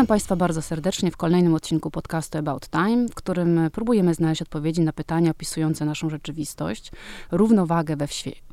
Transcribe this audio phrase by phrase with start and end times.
[0.00, 4.80] Witam Państwa bardzo serdecznie w kolejnym odcinku podcastu About Time, w którym próbujemy znaleźć odpowiedzi
[4.80, 6.92] na pytania opisujące naszą rzeczywistość,
[7.30, 8.06] równowagę we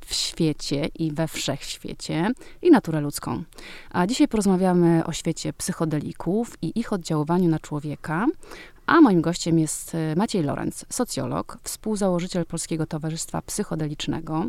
[0.05, 3.43] w świecie i we wszechświecie i naturę ludzką.
[3.91, 8.25] A dzisiaj porozmawiamy o świecie psychodelików i ich oddziaływaniu na człowieka,
[8.88, 14.45] a moim gościem jest e, Maciej Lorenz, socjolog, współzałożyciel Polskiego Towarzystwa Psychodelicznego,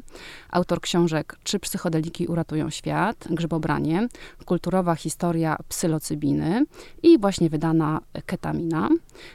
[0.50, 4.08] autor książek Czy psychodeliki uratują świat, Grzebobranie,
[4.44, 6.64] kulturowa historia psylocybiny
[7.02, 8.88] i właśnie wydana Ketamina.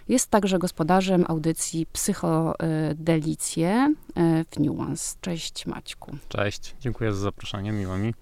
[0.07, 3.69] Jest także gospodarzem audycji Psychodelicje
[4.15, 5.17] e, w Nuance.
[5.21, 6.17] Cześć Maćku.
[6.29, 8.13] Cześć, dziękuję za zaproszenie, miło mi.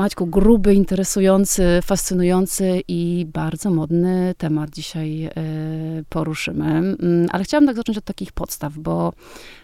[0.00, 5.32] Maćku, gruby, interesujący, fascynujący i bardzo modny temat dzisiaj e,
[6.08, 6.64] poruszymy.
[6.64, 9.12] Mm, ale chciałam tak zacząć od takich podstaw, bo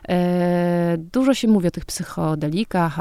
[0.09, 2.98] e, dużo się mówi o tych psychodelikach,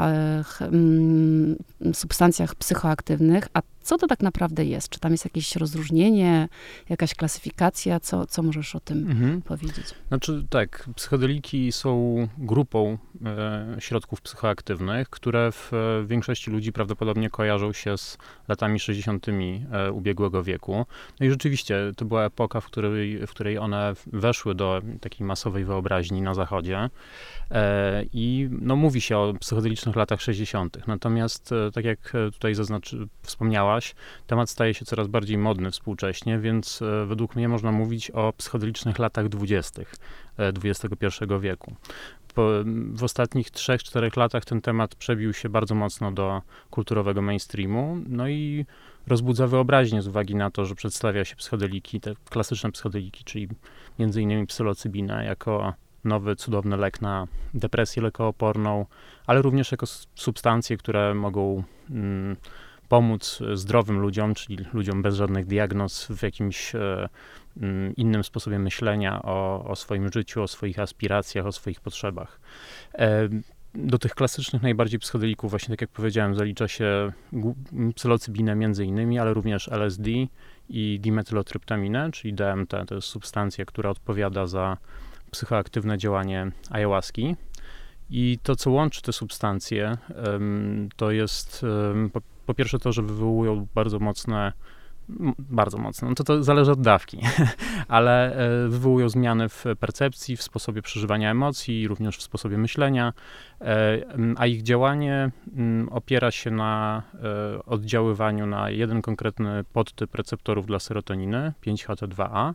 [0.60, 1.56] mm,
[1.92, 4.88] substancjach psychoaktywnych, a co to tak naprawdę jest?
[4.88, 6.48] Czy tam jest jakieś rozróżnienie,
[6.88, 8.00] jakaś klasyfikacja?
[8.00, 9.42] Co, co możesz o tym mhm.
[9.42, 9.86] powiedzieć?
[10.08, 17.72] Znaczy tak, psychodeliki są grupą e, środków psychoaktywnych, które w e, większości ludzi prawdopodobnie kojarzą
[17.72, 19.26] się z latami 60.
[19.28, 20.86] E, ubiegłego wieku.
[21.20, 25.64] No i rzeczywiście to była epoka, w której, w której one weszły do takiej masowej
[25.64, 26.90] wyobraźni na zachodzie.
[27.50, 30.86] E, I no, mówi się o psychodelicznych latach 60.
[30.86, 33.94] Natomiast, e, tak jak tutaj zaznaczy, wspomniałaś,
[34.26, 39.28] temat staje się coraz bardziej modny współcześnie, więc według mnie można mówić o psychodelicznych latach
[39.28, 39.82] 20.
[40.38, 41.06] XXI
[41.40, 41.76] wieku.
[42.92, 48.66] W ostatnich 3-4 latach ten temat przebił się bardzo mocno do kulturowego mainstreamu, no i
[49.06, 53.48] rozbudza wyobraźnię z uwagi na to, że przedstawia się psychodeliki, te klasyczne psychodeliki, czyli
[53.98, 58.86] między innymi psylocybinę, jako nowy, cudowny lek na depresję lekooporną,
[59.26, 62.36] ale również jako substancje, które mogą mm,
[62.88, 67.08] pomóc zdrowym ludziom, czyli ludziom bez żadnych diagnoz w jakimś e,
[67.56, 72.40] mm, innym sposobie myślenia o, o swoim życiu, o swoich aspiracjach, o swoich potrzebach.
[72.94, 73.28] E,
[73.74, 77.12] do tych klasycznych najbardziej psychodelików, właśnie tak jak powiedziałem, zalicza się
[77.94, 80.10] psylocybinę między innymi, ale również LSD
[80.68, 82.74] i dimetylotryptaminę, czyli DMT.
[82.86, 84.76] To jest substancja, która odpowiada za
[85.30, 87.36] psychoaktywne działanie ayahuaski.
[88.10, 89.96] I to, co łączy te substancje,
[90.96, 91.66] to jest
[92.46, 94.52] po, pierwsze to, że wywołują bardzo mocne
[95.38, 96.08] bardzo mocno.
[96.08, 97.18] No to, to zależy od dawki,
[97.88, 103.12] ale e, wywołują zmiany w percepcji, w sposobie przeżywania emocji, również w sposobie myślenia,
[104.36, 105.30] a ich działanie
[105.90, 112.54] opiera się na e, oddziaływaniu na jeden konkretny podtyp receptorów dla serotoniny, 5-HT2A.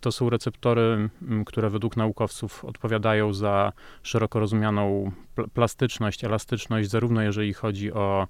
[0.00, 1.08] To są receptory,
[1.46, 3.72] które według naukowców odpowiadają za
[4.02, 5.12] szeroko rozumianą
[5.54, 8.26] plastyczność, elastyczność, zarówno jeżeli chodzi o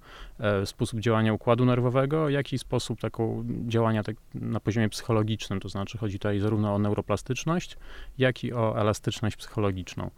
[0.65, 5.99] sposób działania układu nerwowego, jak i sposób taką działania tak na poziomie psychologicznym, to znaczy
[5.99, 7.77] chodzi tutaj zarówno o neuroplastyczność,
[8.19, 10.11] jak i o elastyczność psychologiczną.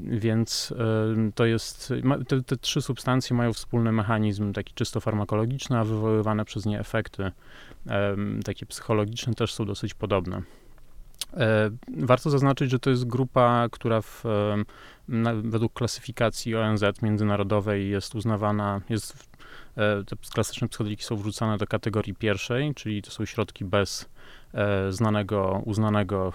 [0.00, 0.74] Więc
[1.34, 1.92] to jest,
[2.28, 7.32] te, te, trzy substancje mają wspólny mechanizm taki czysto farmakologiczny, a wywoływane przez nie efekty
[8.44, 10.42] takie psychologiczne też są dosyć podobne.
[11.34, 14.24] E, warto zaznaczyć, że to jest grupa, która w,
[15.42, 19.35] według klasyfikacji ONZ międzynarodowej jest uznawana, jest
[20.06, 24.08] te klasyczne psychodeliki są wrzucane do kategorii pierwszej, czyli to są środki bez
[24.54, 26.32] e, znanego, uznanego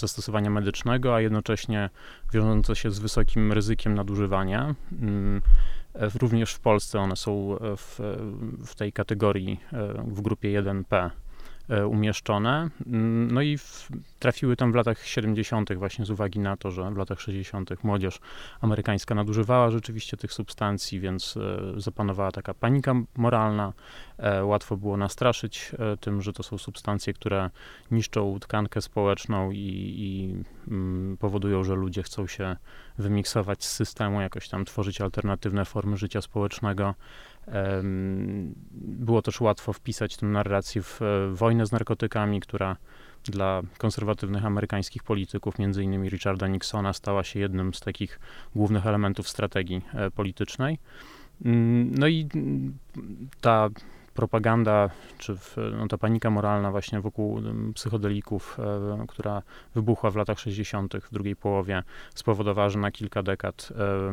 [0.00, 1.90] zastosowania medycznego, a jednocześnie
[2.32, 4.74] wiążące się z wysokim ryzykiem nadużywania.
[4.92, 5.42] Mm,
[5.94, 7.98] e, również w Polsce one są w,
[8.66, 9.60] w tej kategorii
[10.06, 11.21] w grupie 1P E,
[11.88, 12.70] umieszczone.
[12.86, 16.90] Mm, no i w, trafiły tam w latach 70., właśnie z uwagi na to, że
[16.90, 17.84] w latach 60.
[17.84, 18.20] młodzież
[18.60, 23.72] amerykańska nadużywała rzeczywiście tych substancji, więc e, zapanowała taka panika moralna.
[24.18, 27.50] E, łatwo było nastraszyć tym, że to są substancje, które
[27.90, 30.34] niszczą tkankę społeczną i, i
[30.68, 32.56] mm, powodują, że ludzie chcą się
[32.98, 36.94] wymiksować z systemu, jakoś tam tworzyć alternatywne formy życia społecznego.
[38.72, 42.76] Było też łatwo wpisać tę narrację w e, wojnę z narkotykami, która
[43.24, 48.20] dla konserwatywnych amerykańskich polityków, między innymi Richarda Nixona, stała się jednym z takich
[48.56, 50.78] głównych elementów strategii e, politycznej.
[51.44, 52.28] Mm, no i
[53.40, 53.68] ta
[54.14, 57.42] propaganda, czy w, no, ta panika moralna właśnie wokół
[57.74, 59.42] psychodelików, e, która
[59.74, 61.82] wybuchła w latach 60., w drugiej połowie,
[62.14, 64.12] spowodowała, że na kilka dekad e,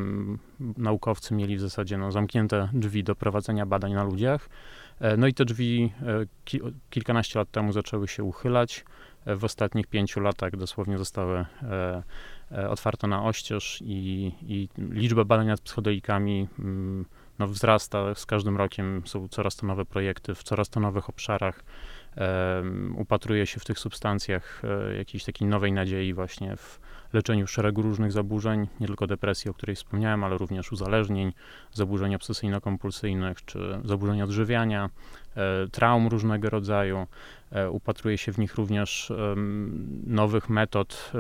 [0.78, 4.50] naukowcy mieli w zasadzie no, zamknięte drzwi do prowadzenia badań na ludziach.
[5.00, 6.60] E, no i te drzwi e, ki,
[6.90, 8.86] kilkanaście lat temu zaczęły się uchylać.
[9.26, 12.04] E, w ostatnich pięciu latach dosłownie zostały e,
[12.70, 17.06] otwarte na oścież i, i liczba badań nad psychodelikami mm,
[17.40, 21.64] no, wzrasta z każdym rokiem, są coraz to nowe projekty w coraz to nowych obszarach.
[22.96, 26.80] Upatruje się w tych substancjach e, jakiejś takiej nowej nadziei właśnie w
[27.14, 31.34] leczeniu szeregu różnych zaburzeń, nie tylko depresji, o której wspomniałem, ale również uzależnień,
[31.74, 34.90] zaburzeń obsesyjno-kompulsyjnych czy zaburzeń odżywiania,
[35.36, 37.08] e, traum różnego rodzaju.
[37.52, 39.14] E, upatruje się w nich również
[40.08, 41.12] nowych metod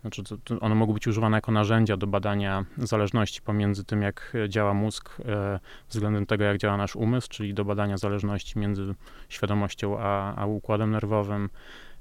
[0.00, 0.22] znaczy,
[0.60, 5.60] one mogą być używane jako narzędzia do badania zależności pomiędzy tym, jak działa mózg e,
[5.88, 8.94] względem tego, jak działa nasz umysł, czyli do badania zależności między
[9.28, 11.50] świadomością a, a układem nerwowym.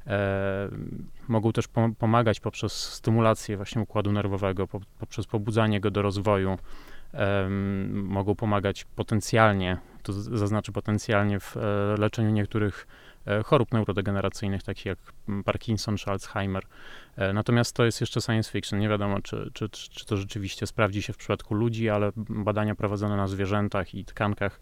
[0.08, 0.70] E,
[1.28, 1.68] mogą też
[2.00, 6.58] pomagać poprzez stymulację właśnie układu nerwowego, po, poprzez pobudzanie go do rozwoju.
[7.14, 7.50] E,
[7.90, 11.62] mogą pomagać potencjalnie, to zaznaczy potencjalnie w e,
[12.00, 12.88] leczeniu niektórych
[13.46, 15.00] chorób neurodegeneracyjnych, takich jak
[15.46, 16.64] Parkinson czy Alzheimer.
[17.16, 18.80] E, natomiast to jest jeszcze science fiction.
[18.80, 23.18] Nie wiadomo, czy, czy, czy to rzeczywiście sprawdzi się w przypadku ludzi, ale badania prowadzone
[23.18, 24.60] na zwierzętach i tkankach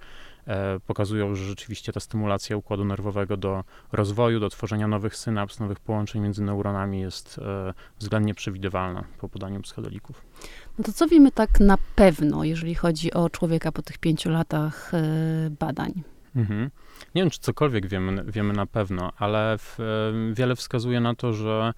[0.47, 5.79] e, pokazują, że rzeczywiście ta stymulacja układu nerwowego do rozwoju, do tworzenia nowych synaps, nowych
[5.79, 10.21] połączeń między neuronami jest e, względnie przewidywalna po podaniu psychodelików.
[10.77, 14.91] No to co wiemy tak na pewno, jeżeli chodzi o człowieka po tych pięciu latach
[15.59, 16.14] badań?
[16.35, 16.71] Mhm.
[17.15, 19.77] Nie wiem, czy cokolwiek wiemy, wiemy na pewno, ale w,
[20.33, 21.73] wiele wskazuje na to, że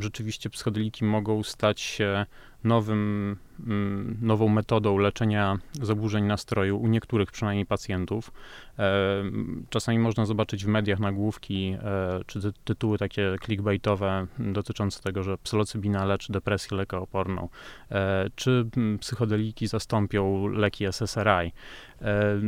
[0.00, 2.26] rzeczywiście psychodeliki mogą stać się
[2.64, 3.36] nowym,
[3.66, 8.32] mm, nową metodą leczenia zaburzeń nastroju u niektórych przynajmniej pacjentów.
[8.78, 9.22] E,
[9.70, 16.04] czasami można zobaczyć w mediach nagłówki e, czy tytuły takie clickbaitowe dotyczące tego, że psylocybina
[16.04, 17.48] leczy depresję lekooporną,
[17.90, 18.66] e, czy
[19.00, 21.52] psychodeliki zastąpią leki SSRI.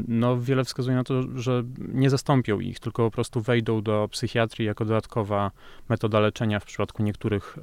[0.08, 4.66] No, wiele wskazuje na to, że nie zastąpią ich, tylko po prostu wejdą do psychiatrii
[4.66, 5.50] jako dodatkowa
[5.88, 7.58] metoda leczenia w przypadku niektórych,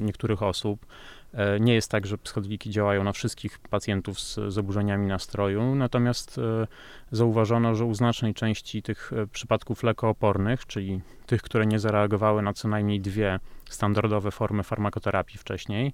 [0.00, 0.86] niektórych osób.
[1.34, 6.66] E, nie jest tak, że psychodeliki działają na wszystkich pacjentów z zaburzeniami nastroju, natomiast e,
[7.12, 12.52] zauważono, że u znacznej części tych e, przypadków lekoopornych, czyli tych, które nie zareagowały na
[12.52, 13.40] co najmniej dwie
[13.70, 15.92] standardowe formy farmakoterapii wcześniej,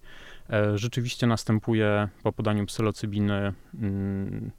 [0.75, 4.50] rzeczywiście następuje po podaniu psylocybiny mm,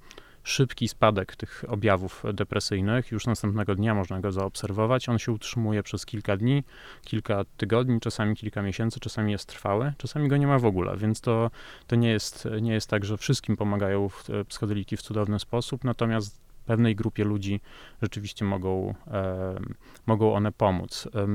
[0.44, 3.12] szybki spadek tych objawów depresyjnych.
[3.12, 5.10] Już następnego dnia można go zaobserwować.
[5.10, 6.64] On się utrzymuje przez kilka dni,
[7.04, 11.22] kilka tygodni, czasami kilka miesięcy, czasami jest trwały, czasami go nie ma w ogóle, więc
[11.22, 11.52] to,
[11.88, 14.10] to nie, jest, nie jest tak, że wszystkim pomagają
[14.48, 17.62] psychodeliki w cudowny sposób, natomiast pewnej grupie ludzi
[18.02, 19.60] rzeczywiście mogą, e,
[20.06, 21.08] mogą one pomóc.
[21.16, 21.28] E,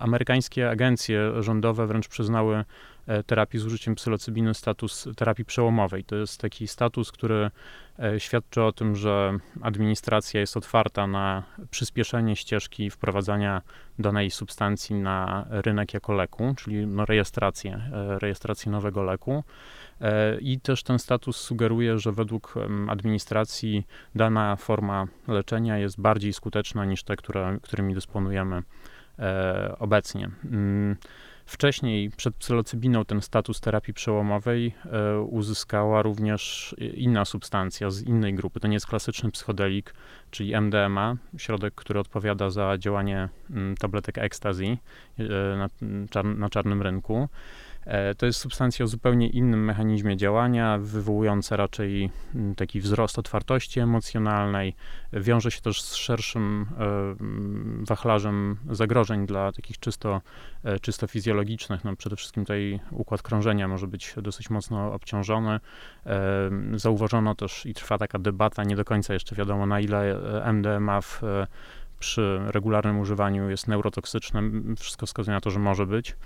[0.00, 2.64] amerykańskie agencje rządowe wręcz przyznały
[3.08, 6.04] E, terapii z użyciem psylocybiny status terapii przełomowej.
[6.04, 7.50] To jest taki status, który e,
[8.18, 13.62] świadczy o tym, że administracja jest otwarta na przyspieszenie ścieżki wprowadzania
[13.98, 19.44] danej substancji na rynek jako leku, czyli no rejestrację, e, rejestrację nowego leku.
[20.40, 22.54] I też ten status sugeruje, że według
[22.88, 28.62] administracji dana forma leczenia jest bardziej skuteczna niż te, które, którymi dysponujemy
[29.78, 30.30] obecnie.
[31.48, 38.60] Wcześniej przed psylocybiną ten status terapii przełomowej e, uzyskała również inna substancja z innej grupy.
[38.60, 39.94] To nie jest klasyczny psychodelik,
[40.30, 44.78] czyli MDMA, środek, który odpowiada za działanie mm, tabletek ecstasy
[45.18, 47.28] e, na czarnym rynku.
[47.88, 53.80] E, to jest substancja o zupełnie innym mechanizmie działania, wywołująca raczej mm, taki wzrost otwartości
[53.80, 54.74] emocjonalnej.
[55.12, 60.20] Wiąże się też z szerszym e, mm, wachlarzem zagrożeń dla takich czysto,
[60.64, 61.84] e, czysto fizjologicznych.
[61.84, 65.60] No przede wszystkim tutaj układ krążenia może być dosyć mocno obciążony.
[66.74, 70.20] Zauważono też i trwa taka debata, nie do końca jeszcze wiadomo na ile
[70.52, 71.22] MDMA w
[71.98, 74.42] przy regularnym używaniu jest neurotoksyczne.
[74.78, 76.16] Wszystko wskazuje na to, że może być.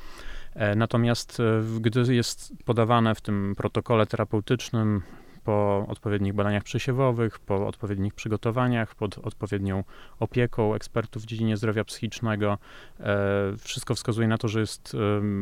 [0.54, 5.02] E, natomiast e, gdy jest podawane w tym protokole terapeutycznym
[5.44, 9.84] po odpowiednich badaniach przesiewowych, po odpowiednich przygotowaniach, pod odpowiednią
[10.20, 12.58] opieką ekspertów w dziedzinie zdrowia psychicznego.
[13.00, 13.16] E,
[13.58, 14.96] wszystko wskazuje na to, że jest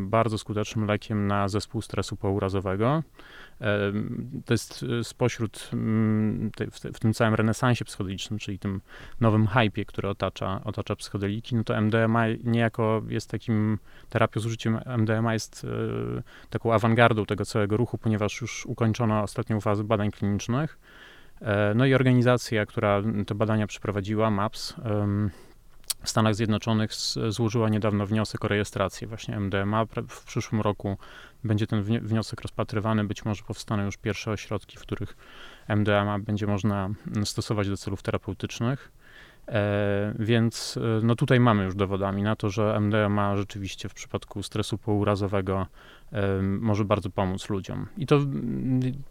[0.04, 3.02] bardzo skutecznym lekiem na zespół stresu pourazowego.
[4.44, 6.50] To jest e, spośród mm,
[6.92, 8.80] w tym całym renesansie psychodelicznym, czyli tym
[9.20, 14.80] nowym hypie, który otacza, otacza psychodeliki, no to MDMA niejako jest takim, terapią z użyciem
[14.98, 20.78] MDMA jest e, taką awangardą tego całego ruchu, ponieważ już ukończono ostatnią fazę badań klinicznych.
[21.40, 24.74] E, no i organizacja, która te badania przeprowadziła, MAPS,
[26.02, 26.90] w Stanach Zjednoczonych
[27.28, 29.86] złożyła niedawno wniosek o rejestrację właśnie MDMA.
[30.08, 30.98] W przyszłym roku
[31.44, 33.04] będzie ten wniosek rozpatrywany.
[33.04, 35.16] Być może powstaną już pierwsze ośrodki, w których
[35.68, 36.90] MDMA będzie można
[37.24, 38.92] stosować do celów terapeutycznych.
[39.48, 44.42] E, więc e, no tutaj mamy już dowodami na to, że MDMA rzeczywiście w przypadku
[44.42, 45.66] stresu pourazowego
[46.42, 47.86] może bardzo pomóc ludziom.
[47.96, 48.20] I to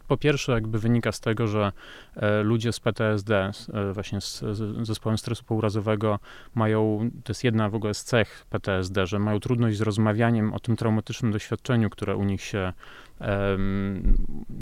[0.08, 1.72] po pierwsze jakby wynika z tego, że
[2.16, 4.44] e, ludzie z PTSD, e, właśnie z,
[4.82, 6.20] zespołem stresu pourazowego
[6.56, 10.60] mają, to jest jedna w ogóle z cech PTSD, że mają trudność z rozmawianiem o
[10.60, 12.74] tym traumatycznym doświadczeniu, które u nich się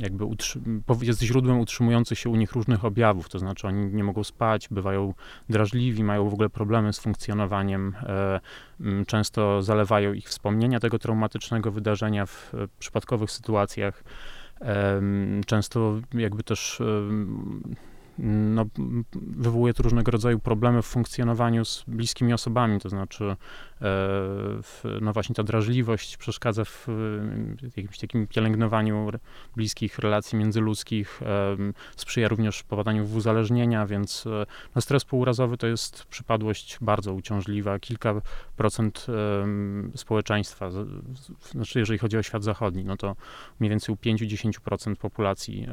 [0.01, 0.25] jakby
[1.01, 5.13] jest źródłem utrzymujących się u nich różnych objawów, to znaczy oni nie mogą spać, bywają
[5.49, 8.39] drażliwi, mają w ogóle problemy z funkcjonowaniem, e,
[9.07, 14.03] często zalewają ich wspomnienia tego traumatycznego wydarzenia w e, przypadkowych sytuacjach.
[15.45, 16.81] Często jakby też
[18.17, 18.65] no,
[19.13, 23.35] wywołuje to różnego rodzaju problemy w funkcjonowaniu z bliskimi osobami, to znaczy
[25.01, 26.87] no właśnie ta drażliwość przeszkadza w
[27.77, 29.09] jakimś takim pielęgnowaniu
[29.55, 31.21] bliskich relacji międzyludzkich,
[31.95, 37.79] sprzyja również popadaniu w uzależnienia, więc e, no, stres półrazowy to jest przypadłość bardzo uciążliwa,
[37.79, 38.21] kilka
[38.55, 39.07] procent
[39.95, 40.69] społeczeństwa,
[41.51, 43.15] znaczy jeżeli chodzi o świat zachodni, no to
[43.59, 45.67] mniej więcej u 5-10% populacji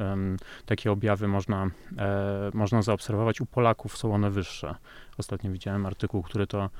[0.67, 3.41] takie objawy można e, można zaobserwować.
[3.41, 4.75] U Polaków są one wyższe.
[5.19, 6.71] Ostatnio widziałem artykuł, który to,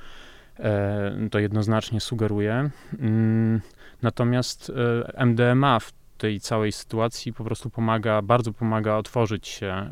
[1.31, 2.71] to jednoznacznie sugeruje.
[2.99, 3.61] Mm,
[4.03, 4.73] natomiast
[5.17, 9.91] e, MDMA w tej całej sytuacji po prostu pomaga, bardzo pomaga otworzyć się e,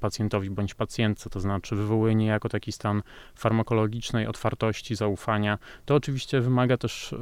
[0.00, 3.02] pacjentowi bądź pacjentce, to znaczy wywołuje niejako taki stan
[3.34, 5.58] farmakologicznej otwartości, zaufania.
[5.84, 7.14] To oczywiście wymaga też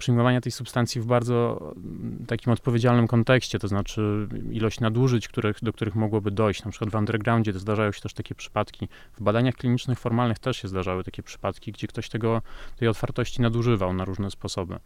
[0.00, 5.72] przyjmowania tej substancji w bardzo mm, takim odpowiedzialnym kontekście, to znaczy ilość nadużyć, których, do
[5.72, 6.64] których mogłoby dojść.
[6.64, 8.88] Na przykład w undergroundzie zdarzają się też takie przypadki.
[9.12, 12.42] W badaniach klinicznych formalnych też się zdarzały takie przypadki, gdzie ktoś tego,
[12.76, 14.78] tej otwartości nadużywał na różne sposoby.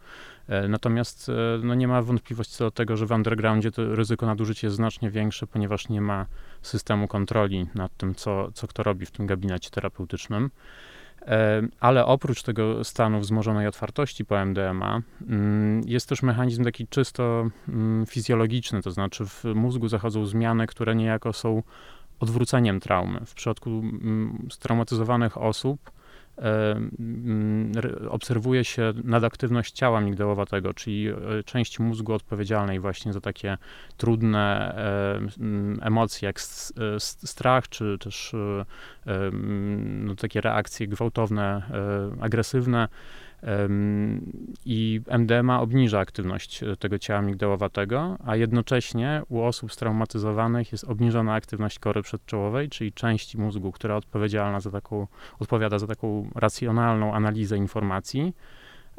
[0.47, 4.25] E, natomiast e, no nie ma wątpliwości co do tego, że w undergroundzie to ryzyko
[4.25, 6.25] nadużycia jest znacznie większe, ponieważ nie ma
[6.61, 10.49] systemu kontroli nad tym, co, co kto robi w tym gabinecie terapeutycznym.
[11.79, 18.05] Ale oprócz tego stanu wzmożonej otwartości po MDMA mm, jest też mechanizm taki czysto mm,
[18.05, 21.63] fizjologiczny, to znaczy w mózgu zachodzą zmiany, które niejako są
[22.19, 23.19] odwróceniem traumy.
[23.25, 25.91] W przypadku mm, straumatyzowanych osób
[28.09, 31.13] obserwuje się nadaktywność ciała migdałowatego, czyli e,
[31.45, 33.57] części mózgu odpowiedzialnej właśnie za takie
[33.97, 34.75] trudne
[35.81, 38.65] emocje, jak e, strach, czy też e,
[39.81, 41.61] no, takie reakcje gwałtowne,
[42.21, 42.87] agresywne.
[44.65, 51.33] I MDMA obniża aktywność e, tego ciała migdałowatego, a jednocześnie u osób straumatyzowanych jest obniżona
[51.33, 55.07] aktywność kory przedczołowej, czyli części mózgu, która odpowiedzialna za taką,
[55.39, 58.33] odpowiada za taką racjonalną analizę informacji.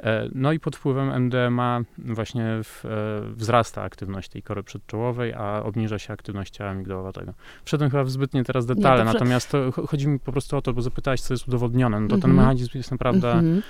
[0.03, 2.89] E, no i pod wpływem MDMA właśnie w, e,
[3.35, 7.33] wzrasta aktywność tej kory przedczołowej, a obniża się aktywność ciała migdałowatego.
[7.65, 10.73] Wszedłem chyba w zbytnie teraz detale, Nie, natomiast to, chodzi mi po prostu o to,
[10.73, 12.01] bo zapytałeś, co jest udowodnione.
[12.01, 12.37] No to ten mhm.
[12.37, 13.63] mechanizm jest naprawdę -hmm.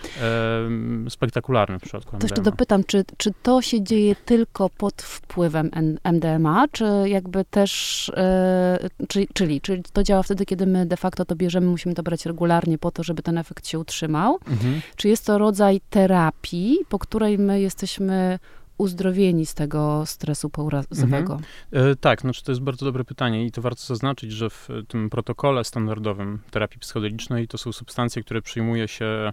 [1.07, 2.21] e, spektakularny w przypadku MDMA.
[2.21, 5.71] To jeszcze dopytam, czy, czy to się dzieje tylko pod wpływem
[6.05, 11.25] MDMA, czy jakby też, e, czy, czyli, czyli to działa wtedy, kiedy my de facto
[11.25, 14.39] to bierzemy, musimy to brać regularnie po to, żeby ten efekt się utrzymał?
[14.39, 14.81] -hmm.
[14.97, 18.39] Czy jest to rodzaj terapii, terapii, po której my jesteśmy
[18.79, 21.33] uzdrowieni z tego stresu pourazowego?
[21.73, 21.91] Mhm.
[21.91, 25.11] E, tak, znaczy to jest bardzo dobre pytanie i to warto zaznaczyć, że w tym
[25.11, 29.33] protokole standardowym terapii psychodelicznej to są substancje, które przyjmuje się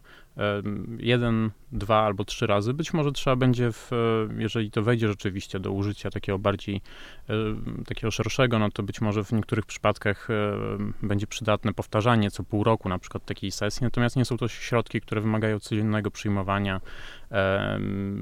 [0.97, 2.73] jeden, dwa albo trzy razy.
[2.73, 3.91] Być może trzeba będzie, w,
[4.37, 6.81] jeżeli to wejdzie rzeczywiście do użycia takiego bardziej,
[7.85, 10.27] takiego szerszego, no to być może w niektórych przypadkach
[11.01, 15.01] będzie przydatne powtarzanie co pół roku na przykład takiej sesji, natomiast nie są to środki,
[15.01, 16.81] które wymagają codziennego przyjmowania.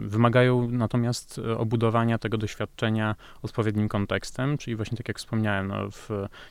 [0.05, 6.09] Wymagają natomiast obudowania tego doświadczenia odpowiednim kontekstem, czyli właśnie tak jak wspomniałem, no, w,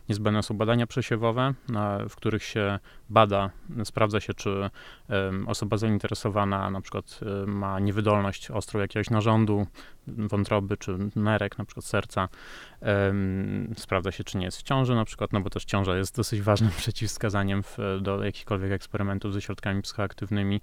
[0.08, 1.54] niezbędne są badania przesiewowe,
[2.08, 2.78] w których się
[3.10, 3.50] bada,
[3.84, 4.70] sprawdza się, czy
[5.46, 9.66] osoba zainteresowana na przykład y, ma niewydolność ostrą jakiegoś narządu,
[10.06, 12.28] wątroby czy nerek, na przykład serca,
[13.76, 16.42] sprawdza się, czy nie jest w ciąży na przykład, no bo też ciąża jest dosyć
[16.42, 20.60] ważnym przeciwwskazaniem w, do jakichkolwiek eksperymentów ze środkami psychoaktywnymi.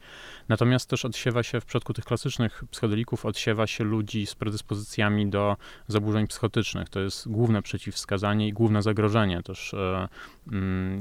[0.49, 5.57] Natomiast też odsiewa się, w przypadku tych klasycznych psychodelików, odsiewa się ludzi z predyspozycjami do
[5.87, 6.89] zaburzeń psychotycznych.
[6.89, 10.07] To jest główne przeciwwskazanie i główne zagrożenie też, e,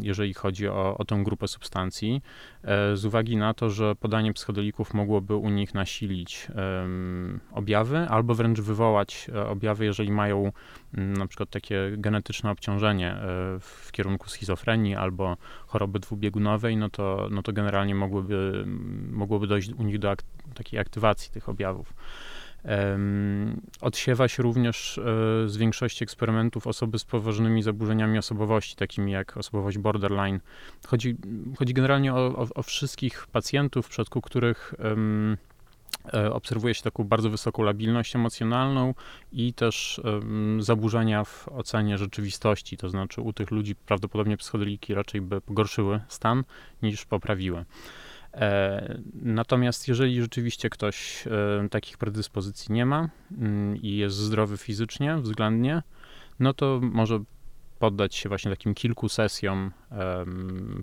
[0.02, 2.22] jeżeli chodzi o, o tę grupę substancji,
[2.64, 6.48] e, z uwagi na to, że podanie psychodelików mogłoby u nich nasilić
[7.52, 10.52] objawy albo wręcz wywołać e, objawy, jeżeli mają
[10.94, 13.18] mm, na przykład takie genetyczne obciążenie e,
[13.60, 15.36] w kierunku schizofrenii albo
[15.66, 18.64] choroby dwubiegunowej, no to, no to generalnie mogłoby,
[19.10, 20.22] mogłoby dojść u nich do ak
[20.54, 21.94] takiej aktywacji tych objawów.
[23.80, 25.02] Odsiewa się również e,
[25.48, 30.40] z większości eksperymentów osoby z poważnymi zaburzeniami osobowości, takimi jak osobowość borderline.
[30.86, 31.16] Chodzi,
[31.58, 35.36] chodzi generalnie o, o, o wszystkich pacjentów, w przypadku których um,
[36.32, 38.94] obserwuje się taką bardzo wysoką labilność emocjonalną
[39.32, 42.76] i też um, zaburzenia w ocenie rzeczywistości.
[42.76, 46.44] To znaczy, u tych ludzi prawdopodobnie psychodeliki raczej by pogorszyły stan
[46.82, 47.64] niż poprawiły.
[48.36, 55.16] E, natomiast jeżeli rzeczywiście ktoś e, takich predyspozycji nie ma mm, i jest zdrowy fizycznie,
[55.16, 55.82] względnie,
[56.40, 57.20] no to może
[57.78, 59.72] poddać się właśnie takim kilku sesjom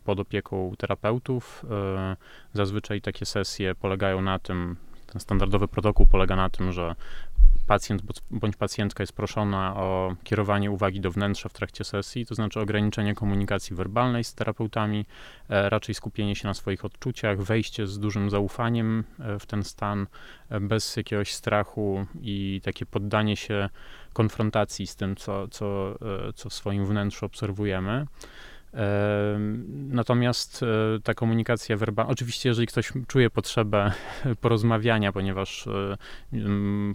[0.04, 1.66] pod opieką terapeutów.
[1.72, 2.16] E,
[2.54, 4.76] zazwyczaj takie sesje polegają na tym,
[5.08, 6.96] ten standardowy protokół polega na tym, że
[7.68, 8.02] pacjent
[8.32, 13.16] bądź pacjentka jest proszona o kierowanie uwagi do wnętrza w trakcie sesji, to znaczy ograniczenie
[13.16, 15.06] komunikacji werbalnej z terapeutami,
[15.50, 20.08] e, raczej skupienie się na swoich odczuciach, wejście z dużym zaufaniem e, w ten stan,
[20.50, 23.70] e, bez jakiegoś strachu i takie poddanie się
[24.14, 26.00] konfrontacji z tym, co, co,
[26.36, 28.06] co w swoim wnętrzu obserwujemy.
[29.70, 30.66] Natomiast e,
[31.04, 33.92] ta komunikacja werbalna, oczywiście, jeżeli ktoś czuje potrzebę
[34.42, 35.98] porozmawiania, ponieważ e,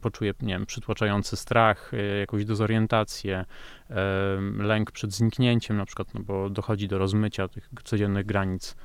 [0.01, 3.45] poczuje, nie wiem, przytłaczający strach, e, jakąś dezorientację,
[4.59, 8.77] lęk przed zniknięciem, na przykład, no bo dochodzi do rozmycia tych codziennych granic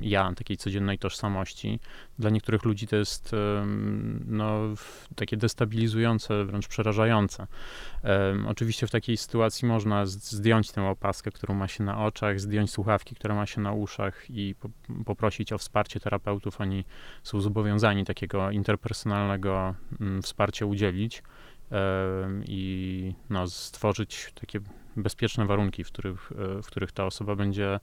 [0.00, 1.80] ja, takiej codziennej tożsamości.
[2.18, 3.30] Dla niektórych ludzi to jest
[4.26, 4.60] no,
[5.16, 7.46] takie destabilizujące, wręcz przerażające.
[8.46, 13.14] Oczywiście w takiej sytuacji można zdjąć tę opaskę, którą ma się na oczach, zdjąć słuchawki,
[13.14, 14.68] które ma się na uszach i po,
[15.04, 16.60] poprosić o wsparcie terapeutów.
[16.60, 16.84] Oni
[17.22, 21.22] są zobowiązani takiego interpersonalnego mm, wsparcia udzielić
[22.44, 24.60] i no, stworzyć takie
[24.96, 27.80] bezpieczne warunki, w których, e, w których ta osoba będzie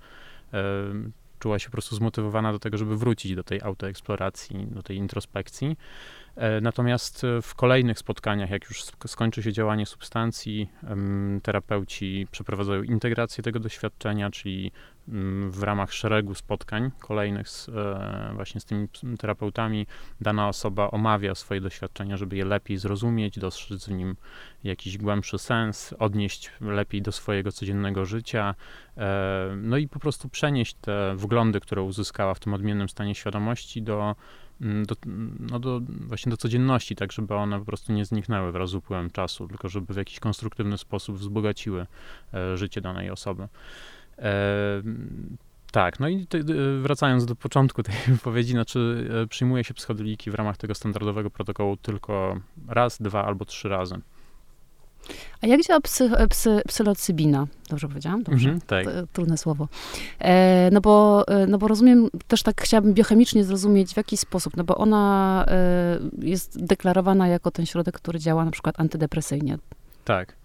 [1.42, 5.78] czuła się po prostu zmotywowana do tego, żeby wrócić do tej autoeksploracji, do tej introspekcji.
[6.36, 10.70] E, natomiast e, w kolejnych spotkaniach, jak już skończy się działanie substancji,
[11.44, 14.72] terapeuci przeprowadzają integrację tego doświadczenia, czyli
[15.10, 18.88] mm, w ramach szeregu spotkań kolejnych z, e, właśnie z tymi
[19.20, 19.88] terapeutami
[20.22, 24.16] dana osoba omawia swoje doświadczenia, żeby je lepiej zrozumieć, dostrzec w nim
[24.64, 28.56] jakiś głębszy sens, odnieść lepiej do swojego codziennego życia,
[29.58, 34.16] no i po prostu przenieść te wglądy, które uzyskała w tym odmiennym stanie świadomości do
[34.62, 34.96] do,
[35.40, 39.10] no do, właśnie do codzienności, tak żeby one po prostu nie zniknęły wraz z upływem
[39.10, 41.86] czasu, tylko żeby w jakiś konstruktywny sposób wzbogaciły
[42.34, 43.48] e, życie danej osoby.
[44.18, 44.82] E,
[45.72, 46.28] tak, no i
[46.82, 51.78] wracając do początku tej wypowiedzi, znaczy e, przyjmuje się psychodeliki w ramach tego standardowego protokołu
[51.78, 53.96] tylko raz, dwa albo trzy razy.
[55.42, 57.48] A jak działa psy, psy, psylocybina?
[57.70, 58.24] Dobrze powiedziałam?
[58.24, 58.50] Dobrze.
[58.50, 58.86] Mm -hmm, tak.
[59.14, 59.68] Trudne słowo.
[60.20, 64.58] E, no, bo, e, no bo rozumiem, też tak chciałabym biochemicznie zrozumieć, w jaki sposób,
[64.58, 69.58] no bo ona e, jest deklarowana jako ten środek, który działa na przykład antydepresyjnie.
[70.06, 70.36] Tak.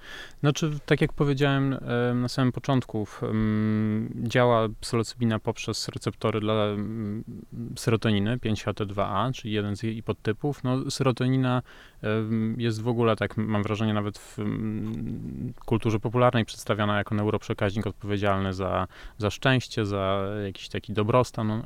[0.41, 1.77] Znaczy, tak jak powiedziałem
[2.15, 3.07] na samym początku,
[4.15, 6.55] działa psylocybina poprzez receptory dla
[7.77, 10.65] serotoniny 5-HT2A, czyli jeden z jej podtypów.
[10.65, 11.63] No, serotonina
[12.57, 14.39] jest w ogóle, tak mam wrażenie, nawet w
[15.65, 18.87] kulturze popularnej przedstawiana jako neuroprzekaźnik odpowiedzialny za,
[19.19, 21.63] za szczęście, za jakiś taki dobrostan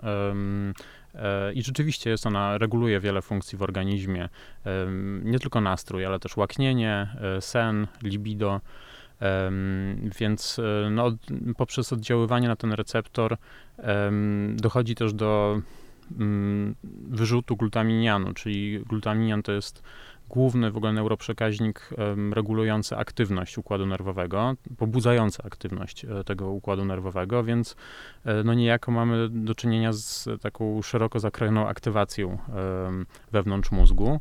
[1.55, 4.29] I rzeczywiście jest ona, reguluje wiele funkcji w organizmie,
[5.23, 8.61] nie tylko nastrój, ale też łaknienie, e, sen, libido.
[10.19, 11.13] Więc e, no,
[11.57, 13.37] poprzez oddziaływanie na ten receptor
[14.57, 15.61] dochodzi też do
[16.19, 16.75] mm,
[17.09, 19.83] wyrzutu glutaminianu, czyli glutaminian to jest
[20.31, 21.91] główny w ogóle neuroprzekaźnik
[22.33, 27.77] regulujący aktywność układu nerwowego, pobudzający aktywność e, tego układu nerwowego, więc
[28.25, 32.39] e, no niejako mamy do czynienia z taką szeroko zakrojoną aktywacją
[33.33, 34.21] wewnątrz mózgu.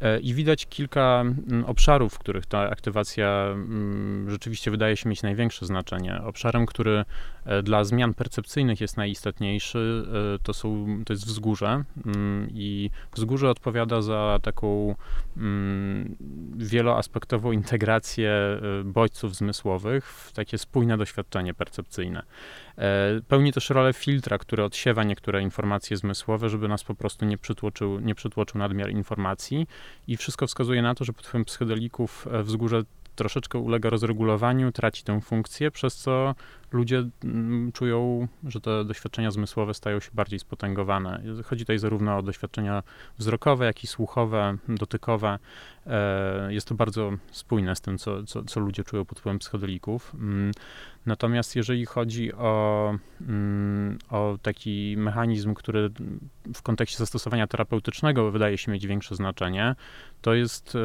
[0.00, 5.22] E, I widać kilka mm, obszarów, w których ta aktywacja mm, rzeczywiście wydaje się mieć
[5.22, 6.20] największe znaczenie.
[6.24, 7.04] Obszarem, który
[7.44, 10.04] e, dla zmian percepcyjnych jest najistotniejszy,
[10.34, 11.84] e, to, są, to jest wzgórze.
[12.06, 14.94] Mm, I wzgórze odpowiada za taką
[16.56, 18.32] wieloaspektową integrację
[18.84, 22.22] bodźców zmysłowych w takie spójne doświadczenie percepcyjne.
[22.78, 27.38] E, pełni też rolę filtra, który odsiewa niektóre informacje zmysłowe, żeby nas po prostu nie
[27.38, 29.66] przytłoczył, nie przytłoczył nadmiar informacji.
[30.06, 32.82] I wszystko wskazuje na to, że pod wpływem psychodelików e, wzgórze
[33.14, 36.34] troszeczkę ulega rozregulowaniu, traci tę funkcję, przez co
[36.72, 41.22] ludzie mm, czują, że te doświadczenia zmysłowe stają się bardziej spotęgowane.
[41.44, 42.82] Chodzi tutaj zarówno o doświadczenia
[43.18, 45.38] wzrokowe, jak i słuchowe, dotykowe.
[45.86, 50.14] E, jest to bardzo spójne z tym, co, co, co ludzie czują pod wpływem psychodelików.
[50.14, 50.52] Mm,
[51.06, 55.90] natomiast jeżeli chodzi o, mm, o taki mechanizm, który
[56.54, 59.74] w kontekście zastosowania terapeutycznego wydaje się mieć większe znaczenie,
[60.22, 60.78] to jest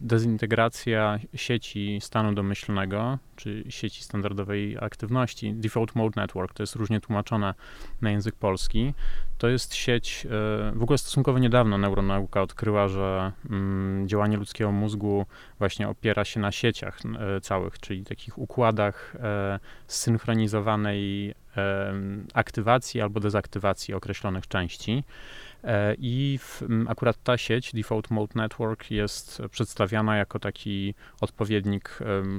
[0.00, 5.54] dezintegracja sieci stanu domyślnego, czy sieci standardowej aktywności.
[5.54, 7.54] Default Mode Network to jest różnie tłumaczone
[8.00, 8.94] na język polski.
[9.38, 10.26] To jest sieć,
[10.72, 15.26] w ogóle stosunkowo niedawno neuronauka odkryła, że mm, działanie ludzkiego mózgu
[15.58, 16.98] właśnie opiera się na sieciach
[17.42, 19.16] całych, czyli takich układach
[19.86, 21.34] zsynchronizowanej
[22.34, 25.04] aktywacji albo dezaktywacji określonych części.
[25.64, 31.98] E, I w, akurat ta sieć, Default Mode Network, jest przedstawiana jako taki odpowiednik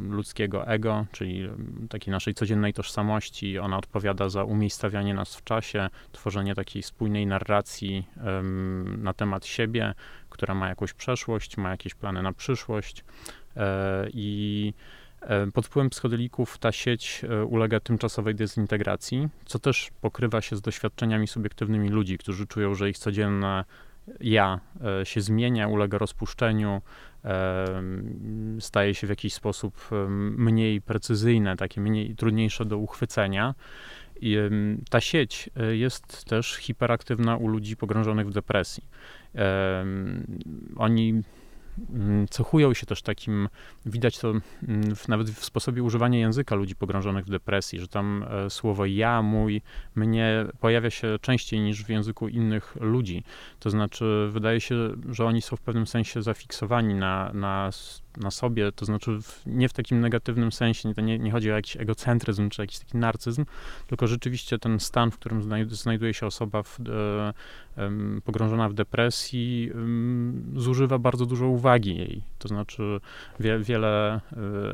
[0.09, 1.49] ludzkiego ego, czyli
[1.89, 3.59] takiej naszej codziennej tożsamości.
[3.59, 8.07] Ona odpowiada za umiejscawianie nas w czasie, tworzenie takiej spójnej narracji
[8.97, 9.93] na temat siebie,
[10.29, 13.03] która ma jakąś przeszłość, ma jakieś plany na przyszłość.
[13.57, 14.73] E, I
[15.53, 21.27] pod wpływem psychodelików ta sieć e, ulega tymczasowej dezintegracji, co też pokrywa się z doświadczeniami
[21.27, 23.65] subiektywnymi ludzi, którzy czują, że ich codzienne
[24.19, 24.59] ja
[25.01, 26.81] e, się zmienia, ulega rozpuszczeniu,
[28.59, 29.89] staje się w jakiś sposób
[30.37, 33.55] mniej precyzyjne, takie mniej trudniejsze do uchwycenia.
[34.21, 34.37] I
[34.89, 38.83] ta sieć jest też hiperaktywna u ludzi pogrążonych w depresji.
[40.77, 41.21] Oni
[42.29, 43.49] cechują się też takim,
[43.85, 44.33] widać to
[44.67, 48.85] mm, w, nawet w sposobie używania języka ludzi pogrążonych w depresji, że tam e, słowo
[48.85, 49.61] ja, mój,
[49.95, 53.23] mnie pojawia się częściej niż w języku innych ludzi.
[53.59, 54.75] To znaczy, wydaje się,
[55.09, 57.69] że oni są w pewnym sensie zafiksowani na, na
[58.17, 61.77] na sobie, to znaczy w, nie w takim negatywnym sensie, nie, nie, chodzi o jakiś
[61.77, 63.45] egocentryzm czy jakiś taki narcyzm,
[63.87, 67.33] tylko rzeczywiście ten stan, w którym znajduje się osoba w, e,
[68.25, 69.71] pogrążona w depresji,
[70.55, 72.21] zużywa bardzo dużo uwagi jej.
[72.39, 72.99] To znaczy
[73.39, 74.21] wie, wiele e,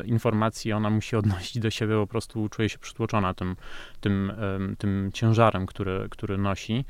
[0.06, 3.56] informacji ona musi odnosić do siebie, po prostu czuje się przytłoczona tym,
[4.02, 4.32] tym,
[4.78, 6.86] tym ciężarem, który, który nosi.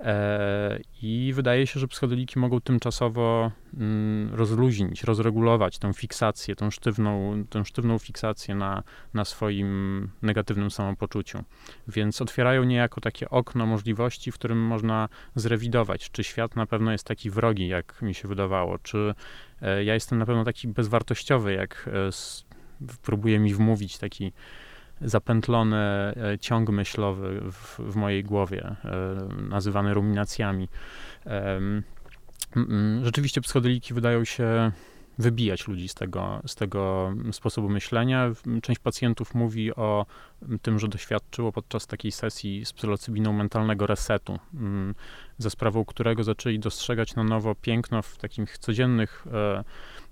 [0.00, 7.44] E, I wydaje się, że psychodeliki mogą tymczasowo mm, rozluźnić, rozregulować tę fiksację, tę sztywną,
[7.50, 8.82] tę sztywną fiksację na,
[9.14, 11.44] na swoim negatywnym samopoczuciu.
[11.88, 17.04] Więc otwierają niejako takie okno możliwości, w którym można zrewidować, czy świat na pewno jest
[17.04, 19.14] taki wrogi, jak mi się wydawało, czy
[19.62, 22.10] e, ja jestem na pewno taki bezwartościowy, jak e,
[23.02, 24.32] próbuje mi wmówić taki
[25.00, 30.68] zapętlony e, ciąg myślowy w, w mojej głowie, e, nazywany ruminacjami.
[33.02, 34.72] Rzeczywiście psychodeliki wydają się
[35.18, 38.30] wybijać ludzi z tego, z tego sposobu myślenia.
[38.62, 40.06] Część pacjentów mówi o
[40.62, 44.38] tym, że doświadczyło podczas takiej sesji z psylocybiną mentalnego resetu,
[45.42, 49.64] za sprawą którego zaczęli dostrzegać na nowo piękno w takich codziennych e,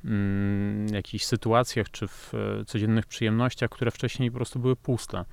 [0.04, 5.24] mm, jakichś sytuacjach czy w e, codziennych przyjemnościach, które wcześniej po prostu były puste.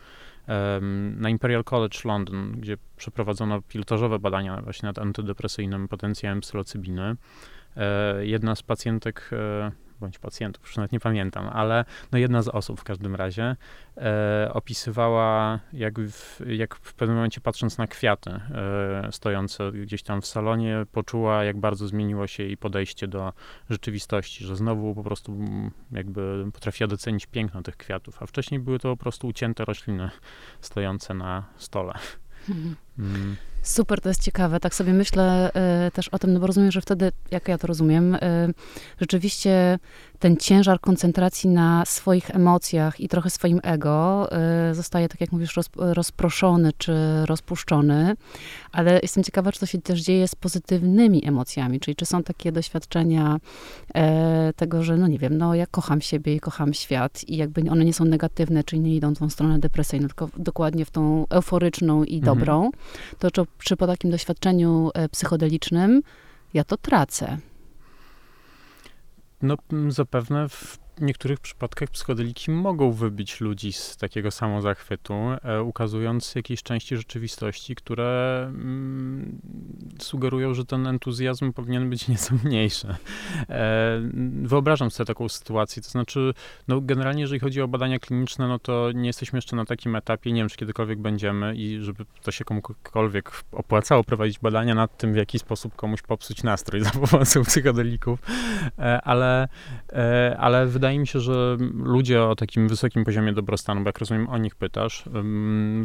[1.17, 7.15] Na Imperial College London, gdzie przeprowadzono pilotażowe badania właśnie nad antydepresyjnym potencjałem psylocybiny,
[7.77, 9.29] e, jedna z pacjentek
[9.99, 13.55] bądź pacjentów, już nawet nie pamiętam, ale no jedna z osób w każdym razie
[13.97, 20.21] e, opisywała, jak w, jak w pewnym momencie patrząc na kwiaty e, stojące gdzieś tam
[20.21, 23.33] w salonie, poczuła, jak bardzo zmieniło się jej podejście do
[23.69, 28.79] rzeczywistości, że znowu po prostu mm, jakby potrafiła docenić piękno tych kwiatów, a wcześniej były
[28.79, 30.09] to po prostu ucięte rośliny
[30.61, 31.93] stojące na stole.
[32.99, 33.35] Mm.
[33.65, 34.59] Super, to jest ciekawe.
[34.59, 35.51] Tak sobie myślę
[35.87, 38.19] y, też o tym, no bo rozumiem, że wtedy, jak ja to rozumiem, y,
[39.01, 39.79] rzeczywiście
[40.19, 44.29] ten ciężar koncentracji na swoich emocjach i trochę swoim ego
[44.71, 48.15] y, zostaje, tak jak mówisz, roz, rozproszony czy rozpuszczony.
[48.71, 52.51] Ale jestem ciekawa, czy to się też dzieje z pozytywnymi emocjami, czyli czy są takie
[52.51, 53.37] doświadczenia
[54.55, 57.85] tego, że no nie wiem, no ja kocham siebie i kocham świat i jakby one
[57.85, 62.03] nie są negatywne, czyli nie idą w tą stronę depresyjną, tylko dokładnie w tą euforyczną
[62.03, 62.37] i mhm.
[62.37, 62.71] dobrą,
[63.19, 66.01] to czy czy po takim doświadczeniu e, psychodelicznym
[66.53, 67.37] ja to tracę?
[69.41, 69.57] No
[69.89, 76.63] zapewne w w niektórych przypadkach psychodeliki mogą wybić ludzi z takiego samozachwytu, e, ukazując jakieś
[76.63, 79.41] części rzeczywistości, które mm,
[79.99, 82.95] sugerują, że ten entuzjazm powinien być nieco mniejszy.
[83.49, 84.01] E,
[84.43, 86.33] wyobrażam sobie taką sytuację, to znaczy,
[86.67, 90.31] no generalnie jeżeli chodzi o badania kliniczne, no to nie jesteśmy jeszcze na takim etapie,
[90.31, 95.13] nie wiem, czy kiedykolwiek będziemy i żeby to się komukolwiek opłacało prowadzić badania nad tym,
[95.13, 98.19] w jaki sposób komuś popsuć nastrój za pomocą psychodelików,
[98.79, 99.47] e, ale,
[99.93, 103.99] e, ale wydaje wydaje mi się, że ludzie o takim wysokim poziomie dobrostanu, bo jak
[103.99, 105.03] rozumiem o nich pytasz,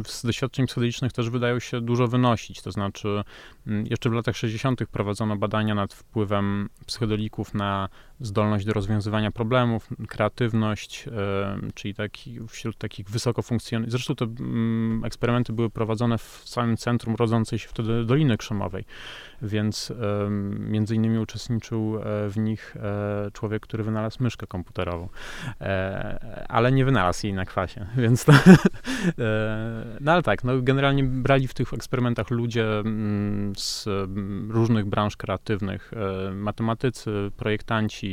[0.05, 2.61] z doświadczeń psychodelicznych też wydają się dużo wynosić.
[2.61, 3.23] To znaczy,
[3.65, 4.85] jeszcze w latach 60.
[4.91, 7.89] prowadzono badania nad wpływem psychodelików na
[8.21, 11.05] zdolność do rozwiązywania problemów, kreatywność,
[11.73, 13.91] czyli taki, wśród takich wysoko funkcjonujących.
[13.91, 18.85] Zresztą te mm, eksperymenty były prowadzone w samym centrum rodzącej się wtedy Doliny Krzemowej,
[19.41, 19.93] więc
[20.59, 25.09] między innymi uczestniczył e, w nich e, człowiek, który wynalazł myszkę komputerową,
[25.61, 28.33] e, ale nie wynalazł jej na kwasie, więc to,
[30.01, 35.17] no ale tak, no generalnie brali w tych eksperymentach ludzie mm, z mm, różnych branż
[35.17, 35.91] kreatywnych,
[36.33, 38.10] matematycy, projektanci,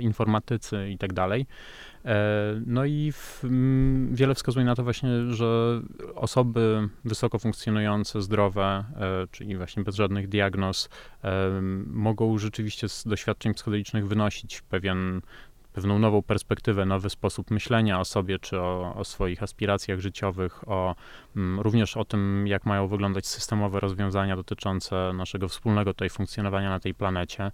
[0.00, 1.46] informatycy i tak dalej.
[2.04, 3.44] E, no i w,
[4.10, 5.80] wiele wskazuje na to właśnie, że
[6.14, 10.88] osoby wysoko funkcjonujące, zdrowe, e, czyli właśnie bez żadnych diagnoz,
[11.24, 15.20] e, mogą rzeczywiście z doświadczeń psychodelicznych wynosić pewien
[15.72, 20.94] pewną nową perspektywę, nowy sposób myślenia o sobie, czy o, o swoich aspiracjach życiowych, o,
[21.36, 26.80] m, również o tym, jak mają wyglądać systemowe rozwiązania dotyczące naszego wspólnego tutaj funkcjonowania na
[26.80, 27.50] tej planecie.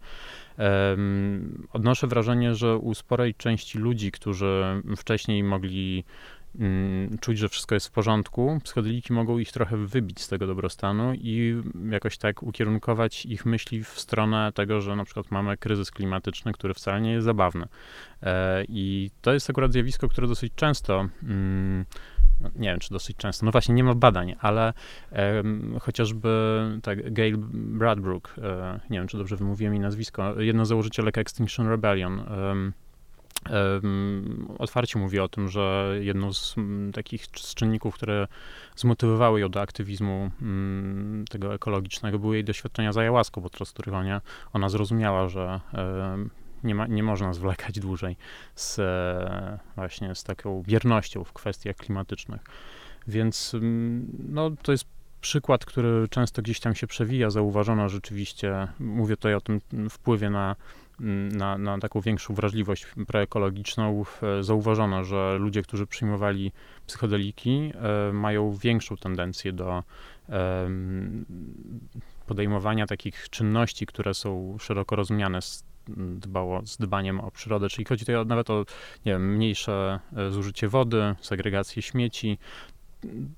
[1.72, 6.04] Odnoszę wrażenie, że u sporej części ludzi, którzy wcześniej mogli Mm,
[7.20, 11.62] czuć, że wszystko jest w porządku, psychodeliki mogą ich trochę wybić z tego dobrostanu i
[11.90, 16.74] jakoś tak ukierunkować ich myśli w stronę tego, że na przykład mamy kryzys klimatyczny, który
[16.74, 17.66] wcale nie jest zabawny.
[18.22, 21.84] E, I to jest akurat zjawisko, które dosyć często mm,
[22.40, 24.72] no, nie wiem, czy dosyć często, no właśnie nie ma badań, ale
[25.80, 26.30] chociażby
[26.82, 31.68] tak, Gail Bradbrook, e, nie wiem, czy dobrze wymówiłem jej nazwisko, jedna z założycielek Extinction
[31.68, 32.20] Rebellion,
[34.58, 36.54] otwarcie mówi o tym, że jedną z
[36.92, 38.28] takich z czynników, które
[38.76, 40.30] zmotywowały ją do aktywizmu
[41.30, 44.20] tego ekologicznego, były jej doświadczenia z ayahuaską podczas których ona,
[44.52, 45.60] ona zrozumiała, że
[46.64, 48.16] nie, ma, nie można zwlekać dłużej
[48.54, 52.40] z, e, właśnie z taką biernością w kwestiach klimatycznych.
[53.08, 53.56] Więc
[54.28, 54.84] no, to jest
[55.20, 57.30] przykład, który często gdzieś tam się przewija.
[57.30, 60.56] Zauważono rzeczywiście, mówię tutaj o tym wpływie na
[61.32, 64.04] na, na taką większą wrażliwość proekologiczną
[64.40, 66.52] zauważono, że ludzie, którzy przyjmowali
[66.86, 67.72] psychodeliki,
[68.08, 69.82] e, mają większą tendencję do
[72.26, 75.64] podejmowania takich czynności, które są szeroko rozumiane z,
[75.96, 78.64] dbało, z dbaniem o przyrodę, czyli chodzi tutaj nawet o
[79.06, 82.38] nie wiem, mniejsze e, zużycie wody, segregację śmieci,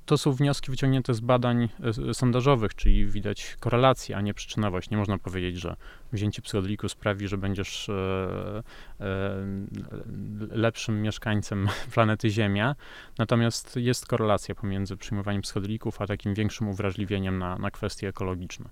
[0.04, 1.68] to są wnioski wyciągnięte z badań
[2.08, 4.90] e, sondażowych, czyli widać korelację, a nie przyczynowość.
[4.90, 5.76] Nie można powiedzieć, że
[6.12, 8.62] wzięcie psychodeliku sprawi, że będziesz e,
[9.00, 9.36] e,
[10.50, 12.76] lepszym mieszkańcem planety Ziemia.
[13.18, 18.68] Natomiast jest korelacja pomiędzy przyjmowaniem psychodelików, a takim większym uwrażliwieniem na, na kwestie ekologiczne.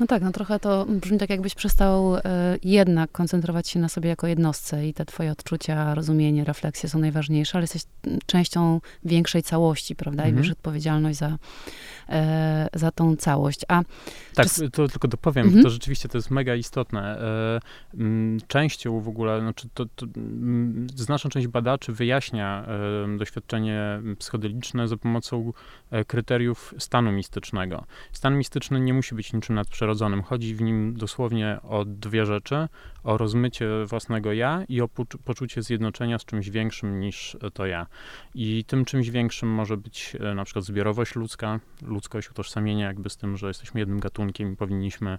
[0.00, 2.20] No tak, no trochę to brzmi tak, jakbyś przestał y,
[2.62, 7.58] jednak koncentrować się na sobie jako jednostce i te twoje odczucia, rozumienie, refleksje są najważniejsze,
[7.58, 7.82] ale jesteś
[8.26, 10.22] częścią większej całości, prawda?
[10.22, 10.34] Mhm.
[10.34, 12.10] I bierzesz odpowiedzialność za, y,
[12.74, 13.60] za tą całość.
[13.68, 13.82] A
[14.34, 14.70] tak, czy...
[14.70, 15.64] to tylko dopowiem, mhm.
[15.64, 17.18] to rzeczywiście to jest mega istotne.
[17.94, 18.00] Y,
[18.46, 20.06] częścią w ogóle, znaczy to, to
[20.94, 22.66] znaczna część badaczy wyjaśnia
[23.18, 25.52] doświadczenie psychodeliczne za pomocą
[26.06, 27.84] kryteriów stanu mistycznego.
[28.12, 30.22] Stan mistyczny nie musi być niczym nadprzyrodzonym przyrodzonym.
[30.22, 32.68] Chodzi w nim dosłownie o dwie rzeczy:
[33.04, 34.88] o rozmycie własnego ja i o
[35.24, 37.86] poczucie zjednoczenia z czymś większym niż to ja.
[38.34, 43.16] I tym czymś większym może być e, na przykład zbiorowość ludzka, ludzkość, utożsamienie jakby z
[43.16, 45.18] tym, że jesteśmy jednym gatunkiem i powinniśmy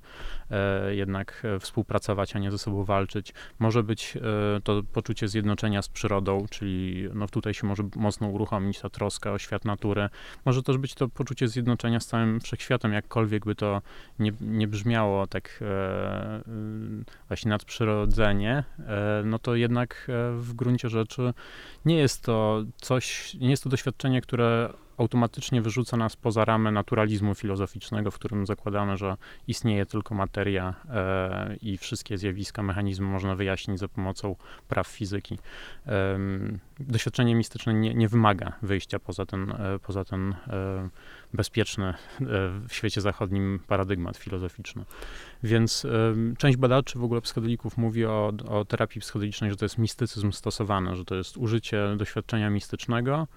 [0.51, 3.33] e, jednak e, współpracować, a nie ze sobą walczyć.
[3.59, 4.17] Może być
[4.63, 9.37] to poczucie zjednoczenia z przyrodą, czyli no tutaj się może mocno uruchomić ta troska o
[9.37, 10.09] świat natury.
[10.45, 13.81] Może też być to poczucie zjednoczenia z całym wszechświatem, jakkolwiek by to
[14.19, 16.41] nie, nie brzmiało tak e,
[17.27, 21.33] właśnie nadprzyrodzenie, e, no to jednak e, w gruncie rzeczy
[21.85, 27.35] nie jest to coś, nie jest to doświadczenie, które automatycznie wyrzuca nas poza ramy naturalizmu
[27.35, 33.79] filozoficznego, w którym zakładamy, że istnieje tylko materia e, i wszystkie zjawiska, mechanizmy można wyjaśnić
[33.79, 34.35] za pomocą
[34.67, 35.39] praw fizyki.
[35.87, 36.19] E,
[36.79, 40.89] doświadczenie mistyczne nie, nie, wymaga wyjścia poza ten, e, poza ten e,
[41.33, 41.95] bezpieczny e,
[42.67, 44.85] w świecie zachodnim paradygmat filozoficzny.
[45.43, 45.87] Więc
[46.37, 50.95] część badaczy w ogóle psychodelików mówi o, o terapii psychodelicznej, że to jest mistycyzm stosowany,
[50.95, 53.27] że to jest użycie doświadczenia mistycznego,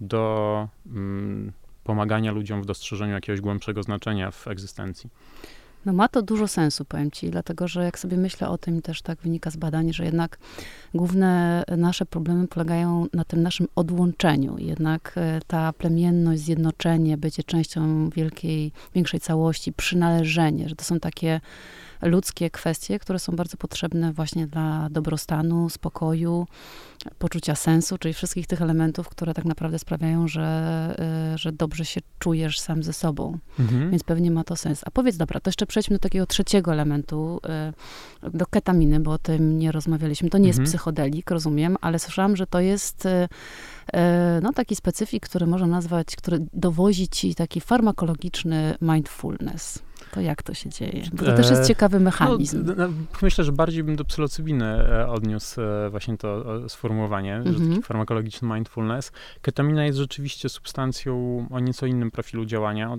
[0.00, 1.52] do mm,
[1.84, 5.10] pomagania ludziom w dostrzeżeniu jakiegoś głębszego znaczenia w egzystencji.
[5.86, 9.02] No ma to dużo sensu, powiem ci, dlatego że jak sobie myślę o tym, też
[9.02, 10.38] tak wynika z badań, że jednak
[10.94, 14.58] główne nasze problemy polegają na tym naszym odłączeniu.
[14.58, 21.40] Jednak e, ta plemienność, zjednoczenie, bycie częścią wielkiej, większej całości, przynależenie, że to są takie
[22.02, 26.46] ludzkie kwestie, które są bardzo potrzebne właśnie dla dobrostanu, spokoju,
[27.18, 30.96] poczucia sensu, czyli wszystkich tych elementów, które tak naprawdę sprawiają, że,
[31.34, 33.38] y, że dobrze się czujesz sam ze sobą.
[33.58, 33.90] Mhm.
[33.90, 34.82] Więc pewnie ma to sens.
[34.86, 37.40] A powiedz, dobra, to jeszcze przejdźmy do takiego trzeciego elementu,
[38.24, 40.30] y, do ketaminy, bo o tym nie rozmawialiśmy.
[40.30, 40.62] To nie mhm.
[40.62, 43.28] jest psychodelik, rozumiem, ale słyszałam, że to jest y,
[44.42, 49.87] no, taki specyfik, który można nazwać, który dowozi ci taki farmakologiczny mindfulness.
[50.10, 51.02] To jak to się dzieje?
[51.12, 52.64] Bo to też jest e, ciekawy mechanizm.
[52.66, 52.88] No, no,
[53.22, 57.82] myślę, że bardziej bym do psylocybiny e, odniósł e, właśnie to sformułowanie, że taki mhm.
[57.82, 59.12] farmakologiczny mindfulness.
[59.42, 62.98] Ketamina jest rzeczywiście substancją o nieco innym profilu działania, o,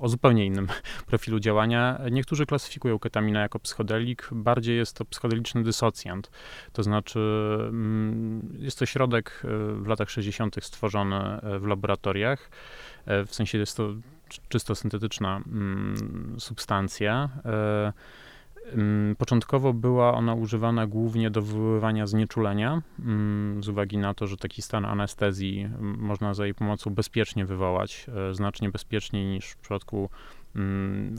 [0.00, 0.66] o zupełnie innym
[1.10, 2.00] profilu działania.
[2.10, 6.30] Niektórzy klasyfikują ketaminę jako psychodelik, bardziej jest to psychodeliczny dysocjant.
[6.72, 7.20] To znaczy
[7.68, 9.42] mm, jest to środek
[9.74, 10.56] w latach 60.
[10.60, 12.50] stworzony w laboratoriach.
[13.06, 13.94] W sensie jest to
[14.48, 17.28] czysto syntetyczna mm, substancja.
[17.44, 17.92] E,
[18.72, 24.36] mm, początkowo była ona używana głównie do wywoływania znieczulenia, mm, z uwagi na to, że
[24.36, 30.08] taki stan anestezji można za jej pomocą bezpiecznie wywołać, e, znacznie bezpieczniej niż w przypadku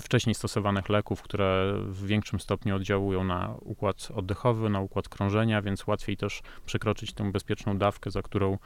[0.02, 5.88] wcześniej stosowanych leków, które w większym stopniu oddziałują na układ oddechowy, na układ krążenia, więc
[5.88, 8.58] łatwiej też przekroczyć tę bezpieczną dawkę, za którą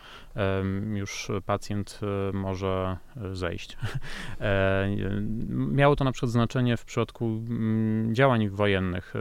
[0.94, 3.78] już pacjent e, może e, zejść.
[4.42, 4.90] E,
[5.50, 9.14] miało to na przykład znaczenie w przypadku mm, działań wojennych.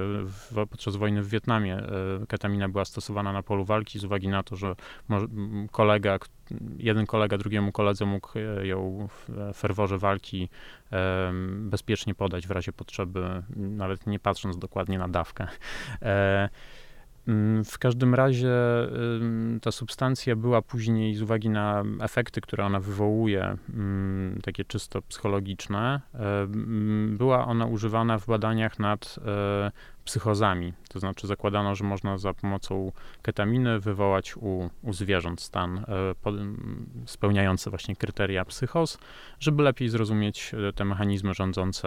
[0.70, 1.82] Podczas wojny w Wietnamie
[2.28, 4.76] ketamina była stosowana na polu walki z uwagi na to, że
[5.70, 6.18] kolega,
[6.78, 10.48] jeden kolega drugiemu koledze mógł ją w ferworze walki
[11.46, 15.48] bezpiecznie podać w razie potrzeby, nawet nie patrząc dokładnie na dawkę.
[17.28, 18.52] Mm, w każdym razie
[19.62, 26.00] ta substancja była później, z uwagi na efekty, które ona wywołuje, mm, takie czysto psychologiczne,
[27.08, 29.70] była ona używana w badaniach nad e,
[30.04, 30.72] psychozami.
[30.88, 35.84] To znaczy zakładano, że można za pomocą ketaminy wywołać u, u zwierząt stan e,
[37.06, 38.98] spełniający właśnie kryteria psychos,
[39.40, 41.86] żeby lepiej zrozumieć e, te mechanizmy rządzące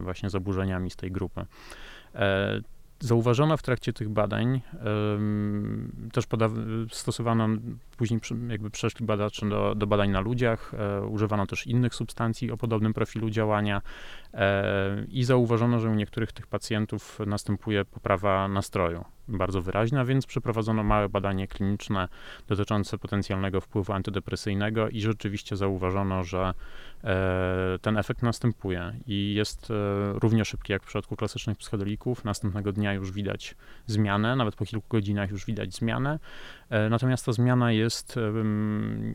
[0.00, 1.46] właśnie zaburzeniami z tej grupy.
[3.00, 4.60] Zauważono w trakcie tych badań,
[6.12, 6.26] też
[6.90, 7.48] stosowano,
[7.96, 12.56] później jakby przeszli badacze do, do badań na ludziach, e, używano też innych substancji o
[12.56, 13.82] podobnym profilu działania
[15.08, 21.08] i zauważono, że u niektórych tych pacjentów następuje poprawa nastroju bardzo wyraźna, więc przeprowadzono małe
[21.08, 22.08] badanie kliniczne
[22.48, 26.54] dotyczące potencjalnego wpływu antydepresyjnego i rzeczywiście zauważono, że
[27.04, 29.74] e, ten efekt następuje i jest e,
[30.18, 32.24] równie szybki jak w przypadku klasycznych psychodelików.
[32.24, 33.54] Następnego dnia już widać
[33.86, 36.18] zmianę, nawet po kilku godzinach już widać zmianę.
[36.70, 38.18] E, natomiast ta zmiana jest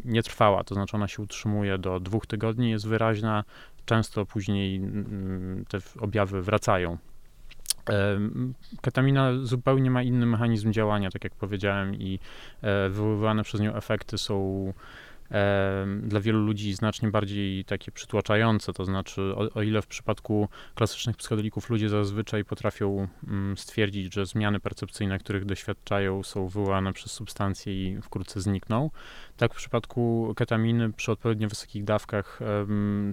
[0.05, 3.43] nietrwała, to znaczy ona się utrzymuje do dwóch tygodni, jest wyraźna,
[3.85, 4.81] często później
[5.69, 6.97] te objawy wracają.
[8.81, 12.19] Ketamina zupełnie ma inny mechanizm działania, tak jak powiedziałem, i
[12.61, 14.73] e, wywoływane przez nią efekty są
[16.01, 21.17] dla wielu ludzi znacznie bardziej takie przytłaczające, to znaczy o, o, ile w przypadku klasycznych
[21.17, 27.73] psychodelików ludzie zazwyczaj potrafią mm, stwierdzić, że zmiany percepcyjne, których doświadczają są wywołane przez substancje
[27.73, 28.89] i wkrótce znikną,
[29.37, 32.39] tak w przypadku ketaminy przy odpowiednio wysokich dawkach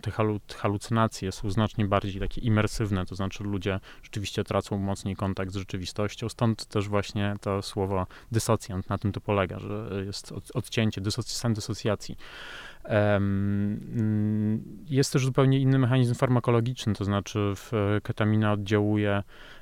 [0.02, 5.52] te, halu, halucynacje są znacznie bardziej takie imersywne, to znaczy ludzie rzeczywiście tracą mocniej kontakt
[5.52, 11.02] z rzeczywistością, stąd też właśnie to słowo dysocjant na tym to polega, że jest odcięcie,
[11.20, 12.16] stan dysocjacji.
[14.87, 17.54] Jest też zupełnie inny mechanizm farmakologiczny, to znaczy
[18.02, 19.22] ketamina oddziałuje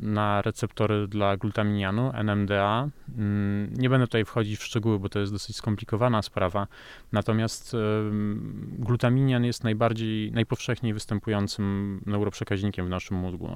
[0.00, 2.88] na receptory dla glutaminianu, NMDA.
[3.18, 6.66] Mm, nie będę tutaj wchodzić w szczegóły, bo to jest dosyć skomplikowana sprawa.
[7.12, 7.76] Natomiast
[8.78, 13.50] glutaminian jest najbardziej, najpowszechniej występującym neuroprzekaźnikiem w naszym mózgu.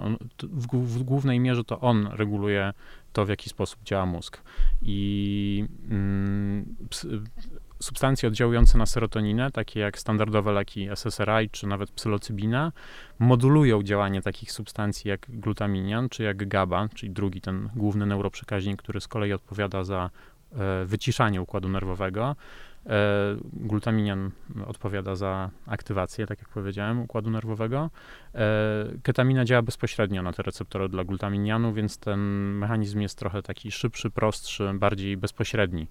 [0.73, 2.73] W głównej mierze to on reguluje
[3.13, 4.43] to, w jaki sposób działa mózg.
[4.83, 6.77] I mm,
[7.83, 12.73] substancje oddziałujące na serotoninę, takie jak standardowe leki SSRI czy nawet psylocybina,
[13.19, 19.01] modulują działanie takich substancji jak glutaminian czy jak GABA, czyli drugi ten główny neuroprzekaźnik, który
[19.01, 20.11] z kolei odpowiada za
[20.53, 22.37] e, wyciszanie układu nerwowego.
[22.87, 24.31] E, glutaminian
[24.67, 27.91] odpowiada za aktywację, tak jak powiedziałem, układu nerwowego.
[28.35, 28.39] E,
[29.03, 32.21] ketamina działa bezpośrednio na te receptory dla glutaminianu, więc ten
[32.59, 35.87] mechanizm jest trochę taki szybszy, prostszy, bardziej bezpośredni.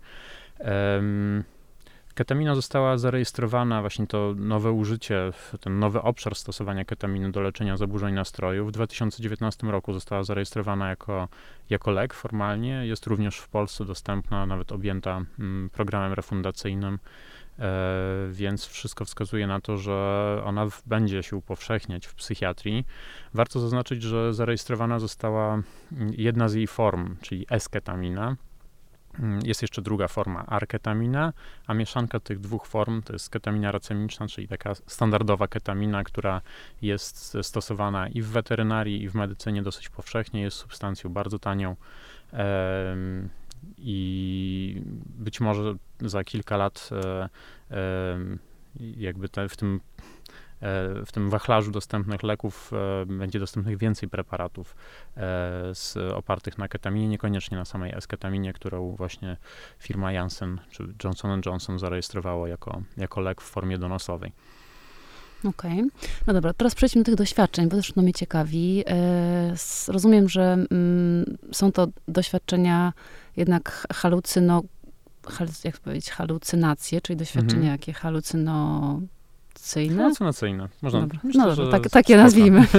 [2.13, 8.13] Ketamina została zarejestrowana, właśnie to nowe użycie, ten nowy obszar stosowania ketaminy do leczenia zaburzeń
[8.13, 11.27] nastroju w 2019 roku została zarejestrowana jako,
[11.69, 12.87] jako lek formalnie.
[12.87, 16.99] Jest również w Polsce dostępna, nawet objęta mm, programem refundacyjnym,
[17.59, 22.85] e, więc wszystko wskazuje na to, że ona będzie się upowszechniać w psychiatrii.
[23.33, 28.35] Warto zaznaczyć, że zarejestrowana została mm, jedna z jej form, czyli esketamina
[29.43, 31.33] jest jeszcze druga forma, arketamina,
[31.67, 36.41] a mieszanka tych dwóch form to jest ketamina racemiczna, czyli taka standardowa ketamina, która
[36.81, 41.75] jest stosowana i w weterynarii, i w medycynie dosyć powszechnie, jest substancją bardzo tanią.
[43.77, 46.89] I być może za kilka lat
[48.79, 49.79] jakby te, w tym
[50.39, 50.50] E,
[51.05, 54.75] w tym wachlarzu dostępnych leków e, będzie dostępnych więcej preparatów
[55.17, 55.19] e,
[55.75, 59.37] z, opartych na ketaminie, niekoniecznie na samej esketaminie, którą właśnie
[59.79, 64.31] firma Janssen czy Johnson Johnson zarejestrowało jako, jako lek w formie donosowej.
[65.45, 65.71] Okej.
[65.71, 65.89] Okay.
[66.27, 68.83] No dobra, teraz przejdźmy do tych doświadczeń, bo też to mnie ciekawi.
[69.87, 72.93] rozumiem, że mm, są to doświadczenia
[73.37, 74.61] jednak halucyno,
[75.63, 77.71] jak powiedzieć, halucynacje, czyli doświadczenia mhm.
[77.71, 79.01] jakie halucyno
[79.61, 80.03] halucynacyjne.
[80.03, 80.69] Halucynacyjne.
[80.81, 81.19] Można, Dobra.
[81.23, 82.65] Myślę, no dobra, tak, takie nazwijmy.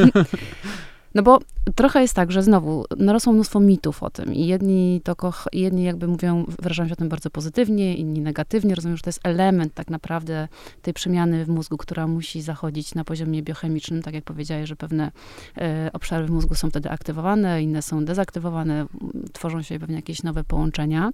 [1.14, 1.38] No bo
[1.74, 5.84] trochę jest tak, że znowu narosło mnóstwo mitów o tym i jedni to koch, jedni
[5.84, 8.74] jakby mówią, wyrażają się o tym bardzo pozytywnie, inni negatywnie.
[8.74, 10.48] Rozumiem, że to jest element tak naprawdę
[10.82, 15.10] tej przemiany w mózgu, która musi zachodzić na poziomie biochemicznym, tak jak powiedziałeś, że pewne
[15.58, 18.86] e, obszary w mózgu są wtedy aktywowane, inne są dezaktywowane,
[19.32, 21.10] tworzą się pewnie jakieś nowe połączenia.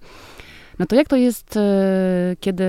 [0.78, 2.64] No to jak to jest, e, kiedy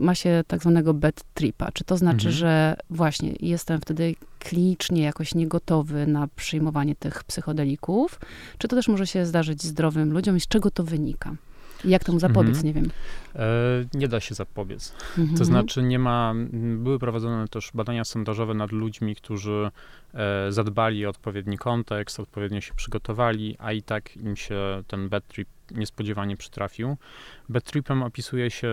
[0.00, 1.72] ma się tak zwanego bad tripa?
[1.72, 2.34] Czy to znaczy, mhm.
[2.34, 8.20] że właśnie jestem wtedy klinicznie jakoś niegotowy na przyjmowanie tych psychodelików?
[8.58, 11.34] Czy to też może się zdarzyć zdrowym ludziom i z czego to wynika?
[11.84, 12.66] Jak temu zapobiec, mhm.
[12.66, 12.90] nie wiem.
[13.34, 13.48] E,
[13.94, 14.92] nie da się zapobiec.
[15.18, 15.38] Mhm.
[15.38, 16.34] To znaczy nie ma,
[16.76, 19.70] były prowadzone też badania sondażowe nad ludźmi, którzy
[20.14, 25.26] e, zadbali o odpowiedni kontekst, odpowiednio się przygotowali, a i tak im się ten bad
[25.26, 26.96] trip niespodziewanie przytrafił.
[27.48, 28.68] Bad tripem opisuje się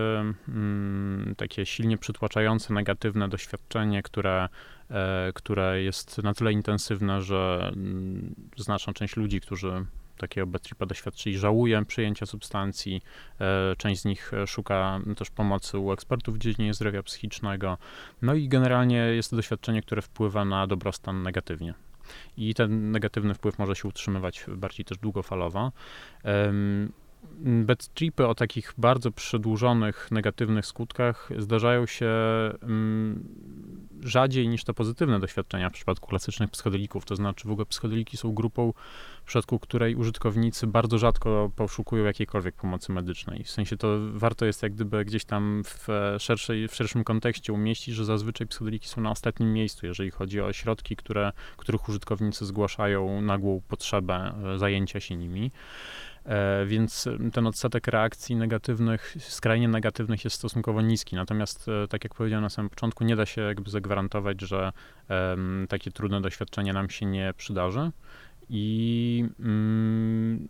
[0.48, 4.48] mm, takie silnie przytłaczające, negatywne doświadczenie, które,
[4.90, 9.86] e, które jest na tyle intensywne, że mm, znaczna część ludzi, którzy
[10.16, 13.02] takiego bad tripa doświadczyli, żałuje przyjęcia substancji.
[13.40, 17.78] E, część z nich szuka też pomocy u ekspertów w dziedzinie zdrowia psychicznego.
[18.22, 21.74] No i generalnie jest to doświadczenie, które wpływa na dobrostan negatywnie
[22.36, 25.72] i ten negatywny wpływ może się utrzymywać bardziej też długofalowo.
[27.94, 32.10] Tripy o takich bardzo przedłużonych negatywnych skutkach zdarzają się
[34.00, 37.04] rzadziej niż te pozytywne doświadczenia w przypadku klasycznych psychodelików.
[37.04, 38.72] To znaczy w ogóle psychodeliki są grupą,
[39.22, 43.44] w przypadku której użytkownicy bardzo rzadko poszukują jakiejkolwiek pomocy medycznej.
[43.44, 45.88] W sensie to warto jest jak gdyby gdzieś tam w,
[46.18, 50.52] szerszej, w szerszym kontekście umieścić, że zazwyczaj psychodeliki są na ostatnim miejscu, jeżeli chodzi o
[50.52, 55.50] środki, które, których użytkownicy zgłaszają nagłą potrzebę e, zajęcia się nimi.
[56.26, 61.16] E, więc ten odsetek reakcji negatywnych, skrajnie negatywnych jest stosunkowo niski.
[61.16, 64.72] Natomiast, e, tak jak powiedziałem na samym początku, nie da się jakby zagwarantować, że
[65.68, 67.90] takie trudne doświadczenie nam się nie przydarzy.
[68.48, 70.48] I mm,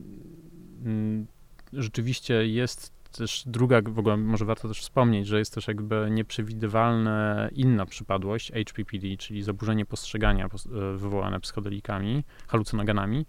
[0.85, 1.27] mm,
[1.73, 7.49] rzeczywiście jest też druga, w ogóle może warto też wspomnieć, że jest też jakby nieprzewidywalna
[7.53, 10.49] inna przypadłość HPPD, czyli zaburzenie postrzegania e,
[10.97, 13.27] wywołane psychodelikami, halucynogenami.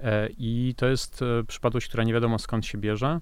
[0.00, 3.20] E, I to jest e, przypadłość, która nie wiadomo skąd się bierze,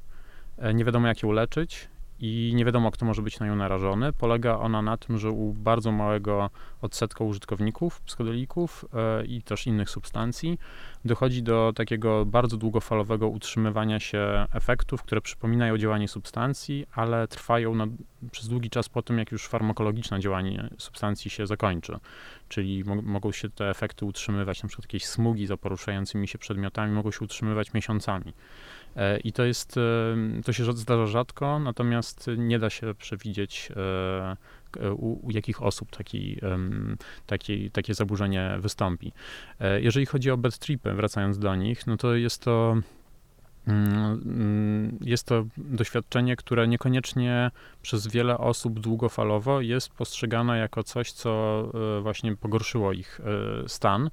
[0.74, 1.88] nie wiadomo jak ją leczyć
[2.20, 4.12] i nie wiadomo, kto może być na nią narażony.
[4.12, 6.50] Polega ona na tym, że u bardzo małego
[6.82, 10.58] odsetka użytkowników psychodelików e, i też innych substancji
[11.04, 17.86] dochodzi do takiego bardzo długofalowego utrzymywania się efektów, które przypominają działanie substancji, ale trwają na,
[18.30, 21.98] przez długi czas po tym, jak już farmakologiczne działanie substancji się zakończy.
[22.48, 26.92] Czyli mo mogą się te efekty utrzymywać, na przykład jakieś smugi za poruszającymi się przedmiotami
[26.92, 28.32] mogą się utrzymywać miesiącami.
[28.96, 34.36] E, I to jest, e, to się zdarza rzadko, natomiast nie da się przewidzieć, e,
[34.92, 36.40] u, u jakich osób taki,
[37.26, 39.12] taki, takie zaburzenie wystąpi.
[39.80, 42.76] Jeżeli chodzi o bad tripy, wracając do nich, no to jest to
[45.00, 47.50] jest to doświadczenie, które niekoniecznie
[47.82, 51.62] przez wiele osób długofalowo jest postrzegane jako coś, co
[51.98, 54.10] e, właśnie pogorszyło ich e, stan,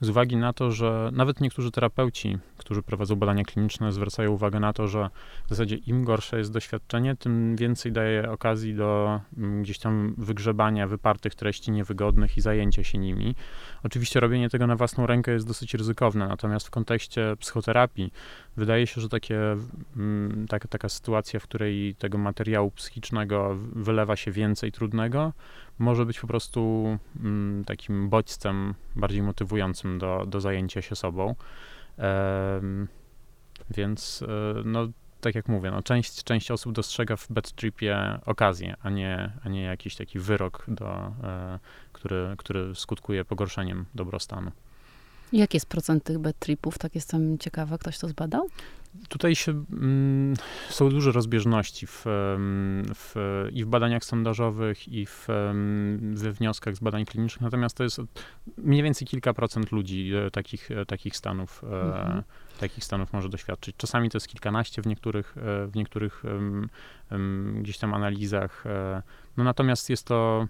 [0.00, 4.72] z uwagi na to, że nawet niektórzy terapeuci, którzy prowadzą badania kliniczne, zwracają uwagę na
[4.72, 5.10] to, że
[5.46, 10.86] w zasadzie im gorsze jest doświadczenie, tym więcej daje okazji do mm, gdzieś tam wygrzebania
[10.86, 13.34] wypartych treści niewygodnych i zajęcia się nimi.
[13.82, 18.12] Oczywiście robienie tego na własną rękę jest dosyć ryzykowne, natomiast w kontekście psychoterapii
[18.56, 19.56] wydaje się, że takie
[19.96, 25.32] mm, taka, taka sytuacja, w której tego materiału psychicznego wylewa się więcej trudnego,
[25.78, 26.86] może być po prostu
[27.20, 31.34] mm, takim bodźcem bardziej motywującym do, do zajęcia się sobą.
[33.70, 34.88] Więc e, no,
[35.20, 39.48] tak jak mówię, no, część, część osób dostrzega w bad tripie okazję, a nie, a
[39.48, 41.58] nie jakiś taki wyrok, do, e,
[41.92, 44.50] który, który skutkuje pogorszeniem dobrostanu.
[45.32, 46.78] Jaki jest procent tych bad tripów?
[46.78, 48.48] Tak jestem ciekawa, ktoś to zbadał?
[49.08, 50.34] Tutaj się, mm,
[50.68, 52.04] są duże rozbieżności w,
[52.94, 53.14] w,
[53.52, 55.26] i w badaniach sondażowych, i w,
[56.14, 58.00] we wnioskach z badań klinicznych, natomiast to jest
[58.56, 62.22] mniej więcej kilka procent ludzi e, takich, e, takich stanów, e, mhm.
[62.60, 63.76] takich stanów może doświadczyć.
[63.76, 65.34] Czasami to jest kilkanaście w niektórych,
[65.66, 66.22] w niektórych
[67.54, 68.64] gdzieś tam analizach,
[69.36, 70.48] no natomiast jest to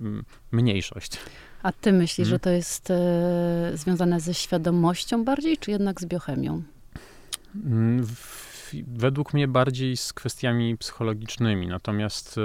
[0.00, 1.18] mm, mniejszość.
[1.62, 2.34] A ty myślisz, hmm.
[2.34, 6.62] że to jest e, związane ze świadomością bardziej, czy jednak z biochemią?
[7.54, 8.06] Mm,
[8.86, 11.66] według mnie bardziej z kwestiami psychologicznymi.
[11.66, 12.40] Natomiast e,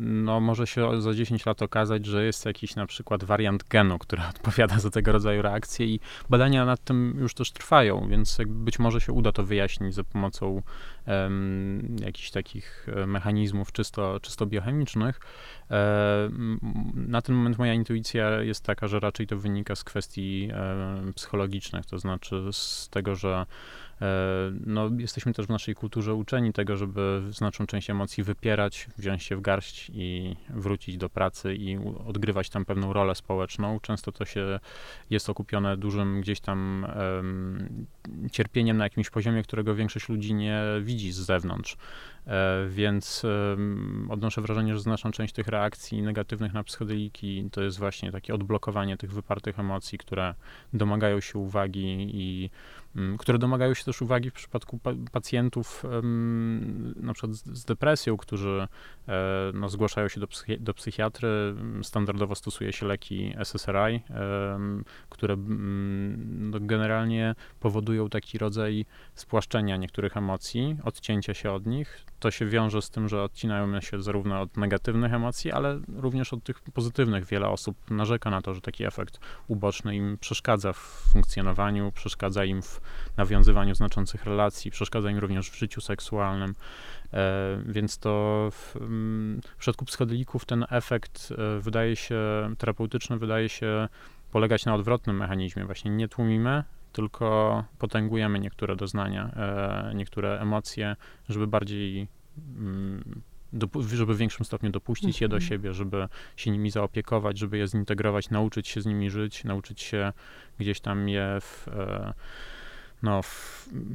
[0.00, 4.22] no, może się za 10 lat okazać, że jest jakiś na przykład wariant genu, który
[4.36, 6.00] odpowiada za tego rodzaju reakcje i
[6.30, 10.62] badania nad tym już też trwają, więc być może się uda to wyjaśnić za pomocą
[11.06, 15.20] um, jakichś takich e, mechanizmów czysto, czysto biochemicznych.
[15.70, 16.30] E,
[16.94, 21.86] na ten moment moja intuicja jest taka, że raczej to wynika z kwestii e, psychologicznych,
[21.86, 23.46] to znaczy z tego, że
[24.66, 29.36] no, jesteśmy też w naszej kulturze uczeni tego, żeby znaczną część emocji wypierać, wziąć się
[29.36, 33.80] w garść i wrócić do pracy i odgrywać tam pewną rolę społeczną.
[33.80, 34.60] Często to się
[35.10, 37.86] jest okupione dużym gdzieś tam um,
[38.32, 41.76] cierpieniem na jakimś poziomie, którego większość ludzi nie widzi z zewnątrz.
[42.26, 43.22] E, więc
[44.08, 48.96] odnoszę wrażenie, że znaczną część tych reakcji negatywnych na psychodeliki to jest właśnie takie odblokowanie
[48.96, 50.34] tych wypartych emocji, które
[50.72, 52.50] domagają się uwagi i
[53.18, 54.80] które domagają się też uwagi w przypadku
[55.12, 55.84] pacjentów
[56.96, 58.68] na przykład z depresją, którzy
[59.08, 61.54] e, no, zgłaszają się do, psychi do psychiatry.
[61.82, 64.02] Standardowo stosuje się leki SSRI,
[65.08, 72.30] które mm, no, generalnie powodują taki rodzaj spłaszczenia niektórych emocji, odcięcia się od nich to
[72.30, 76.60] się wiąże z tym, że odcinają się zarówno od negatywnych emocji, ale również od tych
[76.60, 77.24] pozytywnych.
[77.24, 80.76] Wiele osób narzeka na to, że taki efekt uboczny im przeszkadza w
[81.12, 82.80] funkcjonowaniu, przeszkadza im w
[83.16, 86.54] nawiązywaniu znaczących relacji, przeszkadza im również w życiu seksualnym.
[87.12, 92.20] E, więc to w, mm, w przypadku psychodelików ten efekt e, wydaje się
[92.58, 93.88] terapeutyczny, wydaje się
[94.32, 95.64] polegać na odwrotnym mechanizmie.
[95.64, 100.96] Właśnie nie tłumimy tylko potęgujemy niektóre doznania, e, niektóre emocje,
[101.28, 102.08] żeby bardziej
[102.58, 103.22] mm,
[103.96, 105.48] żeby w większym stopniu dopuścić je do mhm.
[105.48, 110.12] siebie, żeby się nimi zaopiekować, żeby je zintegrować, nauczyć się z nimi żyć, nauczyć się
[110.58, 111.68] gdzieś tam je w,
[113.02, 113.20] no,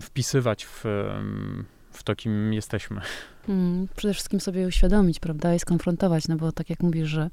[0.02, 0.84] wpisywać w,
[1.92, 3.02] w to, kim jesteśmy.
[3.48, 7.30] Hmm, przede wszystkim sobie uświadomić, prawda, i skonfrontować, no bo tak jak mówisz, że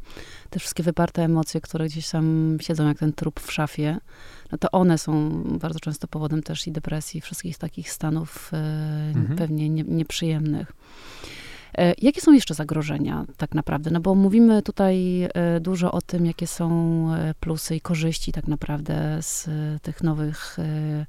[0.51, 3.99] te wszystkie wyparte emocje, które gdzieś tam siedzą jak ten trup w szafie,
[4.53, 8.57] no to one są bardzo często powodem też i depresji, wszystkich takich stanów e,
[9.15, 9.39] mhm.
[9.39, 10.73] pewnie nie, nieprzyjemnych.
[11.79, 13.91] E, jakie są jeszcze zagrożenia tak naprawdę?
[13.91, 16.69] No bo mówimy tutaj e, dużo o tym, jakie są
[17.15, 21.07] e, plusy i korzyści tak naprawdę z e, tych nowych e,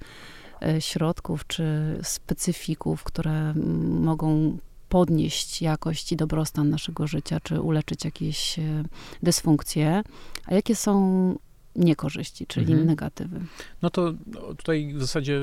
[0.80, 3.54] środków czy specyfików, które
[4.00, 4.58] mogą
[4.90, 8.84] podnieść jakość i dobrostan naszego życia, czy uleczyć jakieś e,
[9.24, 10.04] dysfunkcje,
[10.46, 11.36] a jakie są
[11.76, 12.88] niekorzyści, czyli mhm.
[12.88, 13.42] negatywy.
[13.82, 15.40] No to no, tutaj w zasadzie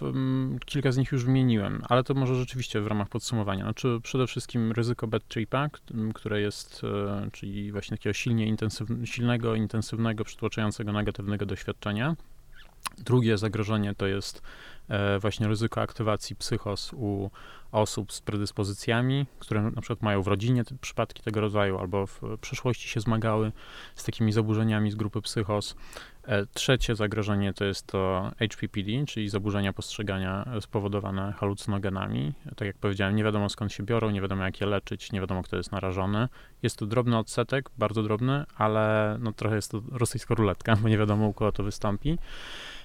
[0.00, 3.64] um, kilka z nich już wymieniłem, ale to może rzeczywiście w ramach podsumowania.
[3.64, 5.68] Znaczy przede wszystkim ryzyko bad tripa,
[6.14, 12.16] które jest, e, czyli właśnie takiego silnie intensyw, silnego, intensywnego, przytłaczającego negatywnego doświadczenia.
[12.98, 14.42] Drugie zagrożenie to jest
[14.88, 17.30] e, właśnie ryzyko aktywacji psychos u
[17.72, 22.20] osób z predyspozycjami, które na przykład mają w rodzinie te przypadki tego rodzaju albo w
[22.40, 23.52] przeszłości się zmagały
[23.94, 25.76] z takimi zaburzeniami z grupy psychos.
[26.30, 32.32] E, trzecie zagrożenie to jest to HPPD, czyli zaburzenia postrzegania spowodowane halucynogenami.
[32.56, 35.42] Tak jak powiedziałem, nie wiadomo skąd się biorą, nie wiadomo jak je leczyć, nie wiadomo
[35.42, 36.28] kto jest narażony.
[36.62, 40.98] Jest to drobny odsetek, bardzo drobny, ale no trochę jest to rosyjska ruletka, bo nie
[40.98, 42.18] wiadomo u kogo to wystąpi.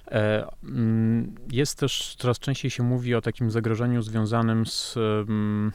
[0.08, 5.72] E, mm, jest też, coraz częściej się mówi o takim zagrożeniu związanym z mm,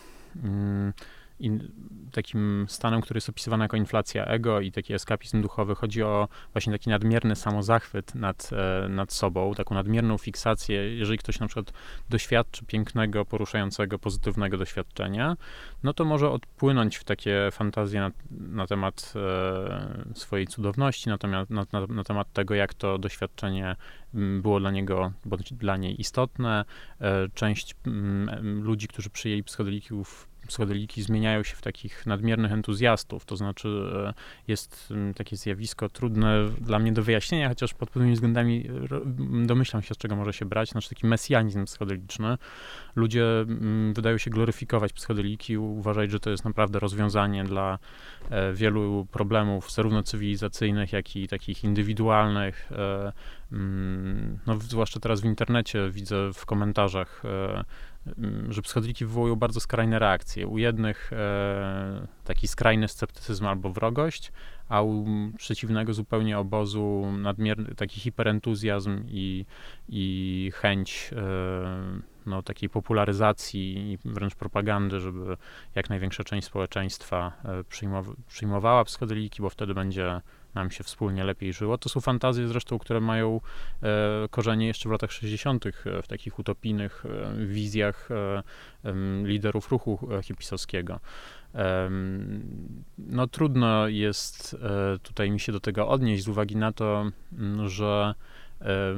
[1.41, 1.71] in,
[2.11, 5.75] takim stanem, który jest opisywany jako inflacja ego i taki eskapizm duchowy.
[5.75, 8.49] Chodzi o właśnie taki nadmierny samozachwyt nad,
[8.85, 10.97] e, nad sobą, taką nadmierną fiksację.
[10.97, 11.73] Jeżeli ktoś na przykład
[12.09, 15.37] doświadczy pięknego, poruszającego, pozytywnego doświadczenia,
[15.83, 21.49] no to może odpłynąć w takie fantazje na, na temat e, swojej cudowności, na temat,
[21.49, 23.75] na, na, temat tego, jak to doświadczenie
[24.13, 26.65] było dla niego, bądź dla niej istotne.
[27.01, 27.75] E, część
[28.61, 33.69] ludzi, którzy przyjęli psychodelików, psychodeliki zmieniają się w takich nadmiernych entuzjastów, to znaczy
[34.07, 34.13] e,
[34.47, 38.69] jest mm, takie zjawisko trudne dla mnie do wyjaśnienia, chociaż pod pewnymi względami
[39.45, 42.37] domyślam się, z czego może się brać, znaczy taki mesjanizm psychodeliczny.
[42.95, 47.79] Ludzie mm, wydają się gloryfikować psychodeliki, uważać, że to jest naprawdę rozwiązanie dla
[48.29, 52.71] e, wielu problemów, zarówno cywilizacyjnych, jak i takich indywidualnych.
[52.71, 53.13] E,
[53.51, 57.23] mm, no, zwłaszcza teraz w internecie widzę w komentarzach
[58.49, 60.47] że psychodeliki wywołują bardzo skrajne reakcje.
[60.47, 64.31] U jednych e, taki skrajny sceptycyzm albo wrogość,
[64.69, 65.05] a u
[65.37, 69.45] przeciwnego zupełnie obozu nadmierny taki hiperentuzjazm i,
[69.89, 71.21] i chęć e,
[72.25, 75.37] no, takiej popularyzacji i wręcz propagandy, żeby
[75.75, 80.21] jak największa część społeczeństwa e, przyjmow przyjmowała psychodeliki, bo wtedy będzie
[80.53, 81.77] nam się wspólnie lepiej żyło.
[81.77, 83.41] To są fantazje zresztą, które mają
[83.83, 85.71] e, korzenie jeszcze w latach 60., e,
[86.01, 88.09] w takich utopijnych e, wizjach
[89.23, 90.99] liderów ruchu hipisowskiego.
[92.97, 94.57] No trudno jest
[95.03, 97.11] tutaj mi się do tego odnieść z uwagi na to,
[97.65, 98.15] że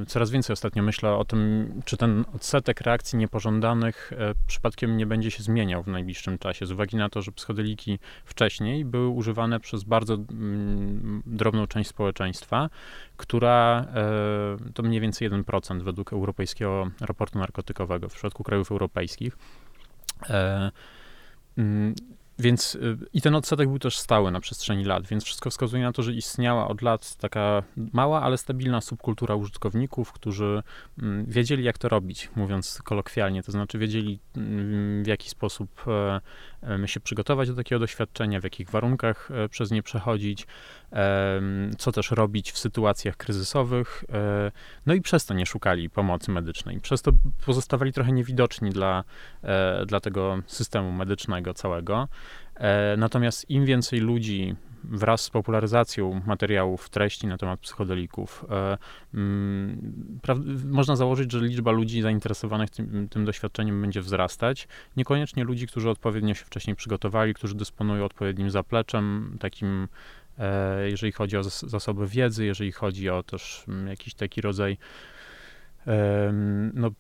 [0.07, 5.32] Coraz więcej ostatnio myślę o tym, czy ten odsetek reakcji niepożądanych e, przypadkiem nie będzie
[5.32, 9.84] się zmieniał w najbliższym czasie, z uwagi na to, że psychodeliki wcześniej były używane przez
[9.84, 12.70] bardzo mm, drobną część społeczeństwa,
[13.18, 19.38] która e, to mniej więcej 1% według europejskiego raportu narkotykowego w przypadku krajów europejskich.
[22.39, 25.91] Więc y, i ten odsetek był też stały na przestrzeni lat, więc wszystko wskazuje na
[25.91, 30.63] to, że istniała od lat taka mała, ale stabilna subkultura użytkowników, którzy
[30.99, 36.21] mm, wiedzieli, jak to robić, mówiąc kolokwialnie, to znaczy wiedzieli, mm, w jaki sposób e,
[36.86, 40.47] się przygotować do takiego doświadczenia, w jakich warunkach e, przez nie przechodzić,
[41.78, 44.03] co też robić w sytuacjach kryzysowych.
[44.14, 44.51] E,
[44.86, 46.80] no i przez to nie szukali pomocy medycznej.
[46.80, 47.11] Przez to
[47.45, 49.03] pozostawali trochę niewidoczni dla,
[49.86, 52.07] dla tego systemu medycznego całego.
[52.55, 58.77] E, natomiast im więcej ludzi wraz z popularyzacją materiałów, treści na temat psychodelików, e,
[59.13, 59.93] mm,
[60.65, 64.67] można założyć, że liczba ludzi zainteresowanych tym, tym, doświadczeniem będzie wzrastać.
[64.97, 69.88] Niekoniecznie ludzi, którzy odpowiednio się wcześniej przygotowali, którzy dysponują odpowiednim zapleczem, takim,
[70.39, 74.77] e, jeżeli chodzi o zasoby wiedzy, jeżeli chodzi o też mm, jakiś taki rodzaj
[76.73, 76.91] no,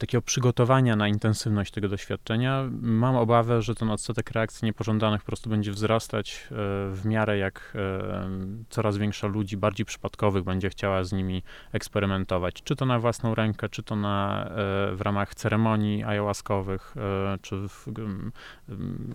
[0.00, 2.68] takiego przygotowania na intensywność tego doświadczenia.
[2.80, 6.54] Mam obawę, że ten odsetek reakcji niepożądanych po prostu będzie wzrastać e,
[6.92, 7.76] w miarę jak
[8.70, 11.42] coraz większa ludzi bardziej przypadkowych będzie chciała z nimi
[11.72, 14.50] eksperymentować, czy to na własną rękę, czy to na, e,
[14.96, 17.86] w ramach ceremonii ayahuaskowych, e, czy w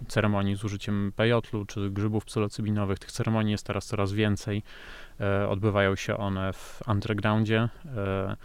[0.08, 3.00] ceremonii z użyciem pejotlu, czy grzybów psylocybinowych.
[3.00, 4.64] Tych ceremonii jest teraz coraz więcej.
[5.22, 8.36] E, odbywają się one w undergroundzie, e,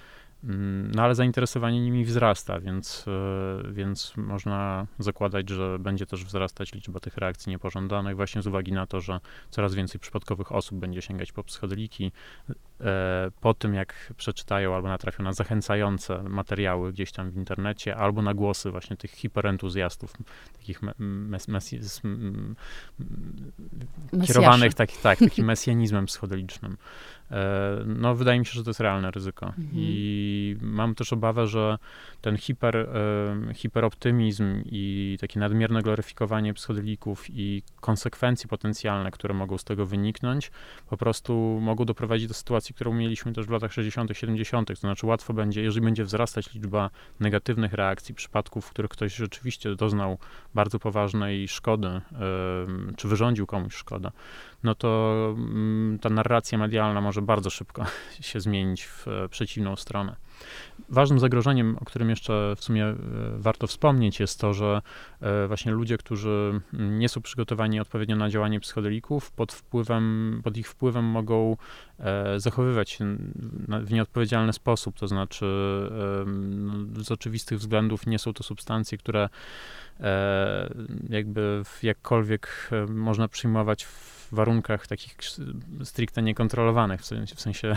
[0.45, 6.73] mm, no ale zainteresowanie nimi wzrasta, więc, e, więc można zakładać, że będzie też wzrastać
[6.73, 9.20] liczba tych reakcji niepożądanych, właśnie z uwagi na to, że
[9.51, 12.12] coraz więcej przypadkowych osób będzie sięgać po psychodeliki,
[13.41, 18.35] po tym, jak przeczytają albo natrafią na zachęcające materiały gdzieś tam w internecie, albo na
[18.35, 20.12] głosy właśnie tych hiperentuzjastów,
[20.53, 22.03] takich mes, mes, mes,
[24.26, 26.76] kierowanych tak, tak, takim mesjanizmem psychodelicznym.
[27.33, 29.47] E, no, wydaje mi się, że to jest realne ryzyko.
[29.47, 29.68] Mhm.
[29.72, 31.78] I mam też obawę, że
[32.20, 39.64] ten hiper, e, hiperoptymizm i takie nadmierne gloryfikowanie psychodelików i konsekwencje potencjalne, które mogą z
[39.64, 40.51] tego wyniknąć,
[40.91, 44.75] po prostu mogą doprowadzić do sytuacji, sytuacji, którą mieliśmy też w latach 60., 70., to
[44.75, 50.18] znaczy łatwo będzie, jeżeli będzie wzrastać liczba negatywnych reakcji, przypadków, w których ktoś rzeczywiście doznał
[50.55, 52.01] bardzo poważnej szkody,
[52.97, 54.11] czy wyrządził komuś szkodę,
[54.64, 57.84] no to mm, ta narracja medialna może bardzo szybko
[58.20, 60.16] się zmienić w e, przeciwną stronę.
[60.88, 62.96] Ważnym zagrożeniem, o którym jeszcze w sumie e,
[63.36, 64.82] warto wspomnieć, jest to, że
[65.20, 70.68] e, właśnie ludzie, którzy nie są przygotowani odpowiednio na działanie psychodelików, pod wpływem, pod ich
[70.68, 71.56] wpływem mogą
[72.36, 73.16] zachowywać się
[73.68, 75.46] w nieodpowiedzialny sposób, to znaczy
[76.96, 79.28] z oczywistych względów nie są to substancje, które
[81.08, 85.16] jakby jakkolwiek można przyjmować w warunkach takich
[85.85, 87.01] stricte niekontrolowanych.
[87.01, 87.76] W sensie, w sensie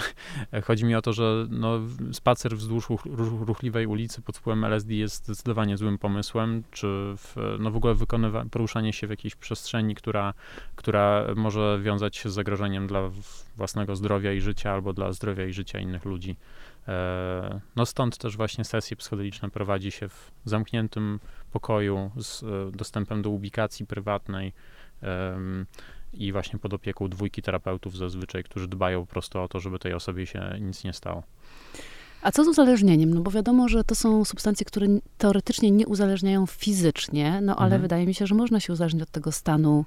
[0.64, 1.80] chodzi mi o to, że no,
[2.12, 2.88] spacer wzdłuż
[3.46, 6.88] ruchliwej ulicy pod wpływem LSD jest zdecydowanie złym pomysłem, czy
[7.18, 10.34] w, no w ogóle wykonywa- poruszanie się w jakiejś przestrzeni, która,
[10.76, 13.12] która może wiązać się z zagrożeniem dla
[13.58, 16.36] własnego zdrowia i życia albo dla zdrowia i życia innych ludzi.
[16.88, 21.20] E, no stąd też właśnie sesje psychodeliczne prowadzi się w zamkniętym
[21.52, 24.54] pokoju z e, dostępem do ubikacji prywatnej
[26.18, 29.94] i właśnie pod opieką dwójki terapeutów zazwyczaj, którzy dbają po prostu o to, żeby tej
[29.94, 31.24] osobie się nic nie stało.
[32.22, 33.14] A co z uzależnieniem?
[33.14, 34.88] No bo wiadomo, że to są substancje, które
[35.18, 37.82] teoretycznie nie uzależniają fizycznie, no ale mhm.
[37.82, 39.86] wydaje mi się, że można się uzależnić od tego stanu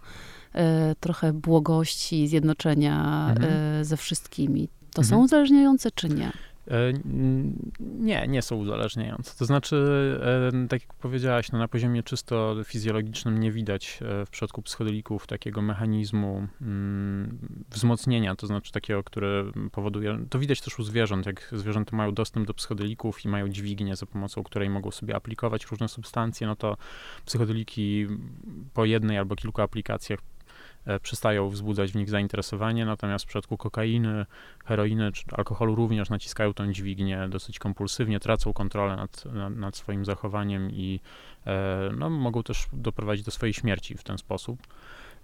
[0.55, 3.53] e, trochę błogości, zjednoczenia mhm.
[3.53, 4.68] e, ze wszystkimi.
[4.95, 5.07] To mhm.
[5.07, 6.33] są uzależniające czy nie?
[6.71, 6.93] E,
[7.81, 9.39] nie, nie są uzależniające.
[9.39, 9.87] To znaczy,
[10.69, 15.62] tak jak powiedziałaś, no na poziomie czysto fizjologicznym nie widać e, w przypadku psychodelików takiego
[15.62, 17.39] mechanizmu mm,
[17.71, 22.47] wzmocnienia, to znaczy takiego, które powoduje, to widać też u zwierząt, jak zwierzęta mają dostęp
[22.47, 26.77] do psychodelików i mają dźwignię, za pomocą której mogą sobie aplikować różne substancje, no to
[27.25, 28.07] psychodeliki
[28.75, 30.19] po jednej albo kilku aplikacjach
[31.03, 34.26] przestają wzbudzać w nich zainteresowanie, natomiast w przypadku kokainy,
[34.64, 40.05] heroiny czy alkoholu również naciskają tę dźwignię dosyć kompulsywnie, tracą kontrolę nad, nad, nad swoim
[40.05, 41.01] zachowaniem i
[41.47, 44.59] e, no, mogą też doprowadzić do swojej śmierci w ten sposób.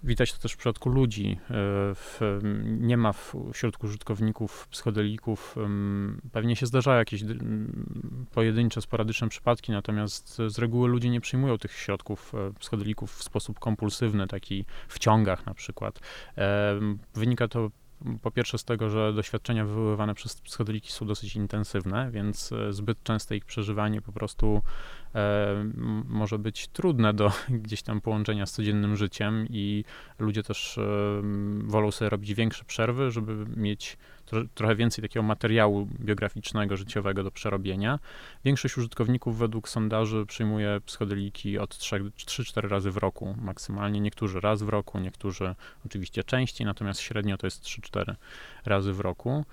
[0.03, 1.37] Widać to też w przypadku ludzi.
[1.41, 1.47] E,
[1.95, 2.19] w,
[2.65, 3.13] nie ma
[3.53, 5.55] wśród użytkowników psychodelików,
[6.31, 7.23] pewnie się zdarzają jakieś
[8.33, 13.59] pojedyncze, sporadyczne przypadki, natomiast z reguły ludzie nie przyjmują tych środków e, psychodelików w sposób
[13.59, 15.99] kompulsywny, taki w ciągach na przykład.
[17.13, 17.71] Wynika to
[18.21, 23.03] po pierwsze z tego, że doświadczenia wywoływane przez psychodeliki są dosyć intensywne, więc e, zbyt
[23.03, 24.61] częste ich przeżywanie po prostu
[25.15, 25.65] e,
[26.07, 27.31] może być trudne do
[27.63, 29.83] gdzieś tam połączenia z codziennym życiem i
[30.19, 30.81] ludzie też e,
[31.63, 33.97] wolą sobie robić większe przerwy, żeby mieć
[34.53, 37.99] trochę więcej takiego materiału biograficznego, życiowego do przerobienia.
[38.45, 43.99] Większość użytkowników według sondaży przyjmuje psychodeliki od 3-4 razy w roku maksymalnie.
[43.99, 45.55] Niektórzy raz w roku, niektórzy
[45.85, 48.15] oczywiście częściej, natomiast średnio to jest 3-4
[48.67, 49.45] razy w roku.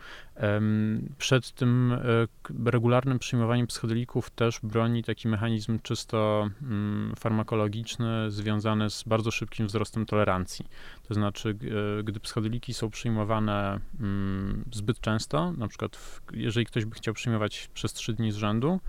[1.18, 9.02] Przed tym e, regularnym przyjmowaniem psychodelików też broni taki mechanizm czysto mm, farmakologiczny związany z
[9.02, 10.66] bardzo szybkim wzrostem tolerancji.
[11.08, 11.56] To znaczy,
[12.00, 17.14] e, gdy psychodeliki są przyjmowane mm, zbyt często, na przykład w, jeżeli ktoś by chciał
[17.14, 18.80] przyjmować przez 3 dni z rzędu,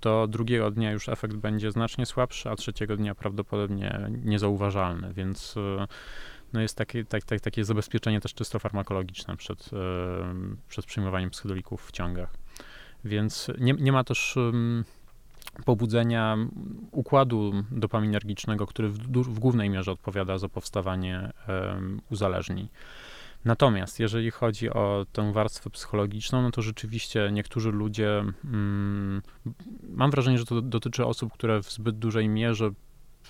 [0.00, 5.86] to drugiego dnia już efekt będzie znacznie słabszy, a trzeciego dnia prawdopodobnie niezauważalny, więc e,
[6.52, 9.70] no jest takie, tak, tak, takie zabezpieczenie też czysto farmakologiczne przed,
[10.68, 12.30] przed przyjmowaniem psychodelików w ciągach.
[13.04, 14.38] Więc nie, nie ma też
[15.64, 16.36] pobudzenia
[16.92, 21.32] układu dopaminergicznego, który w, w głównej mierze odpowiada za powstawanie
[22.10, 22.68] uzależnień.
[23.44, 29.22] Natomiast jeżeli chodzi o tę warstwę psychologiczną, no to rzeczywiście niektórzy ludzie, mm,
[29.82, 32.70] mam wrażenie, że to dotyczy osób, które w zbyt dużej mierze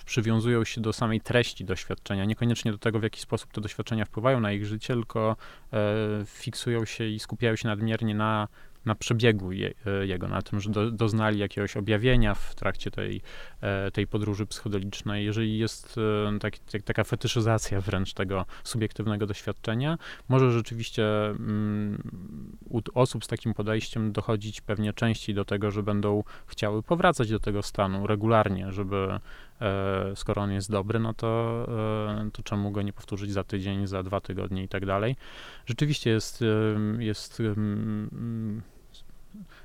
[0.09, 4.39] przywiązują się do samej treści doświadczenia, niekoniecznie do tego, w jaki sposób te doświadczenia wpływają
[4.39, 5.35] na ich życie, tylko
[5.73, 5.77] e,
[6.25, 8.47] fiksują się i skupiają się nadmiernie na
[8.85, 13.21] na przebiegu je, e, jego, na tym, że do, doznali jakiegoś objawienia w trakcie tej,
[13.93, 15.25] tej podróży psychodelicznej.
[15.25, 15.95] Jeżeli jest
[16.27, 19.97] e, tak, tak, taka fetyszyzacja wręcz tego subiektywnego doświadczenia,
[20.29, 22.03] może rzeczywiście mm,
[22.69, 27.39] u osób z takim podejściem dochodzić pewnie częściej do tego, że będą chciały powracać do
[27.39, 29.19] tego stanu regularnie, żeby
[30.15, 31.65] skoro on jest dobry, no to,
[32.33, 35.15] to czemu go nie powtórzyć za tydzień, za dwa tygodnie i tak dalej.
[35.65, 36.43] Rzeczywiście jest,
[36.99, 37.41] jest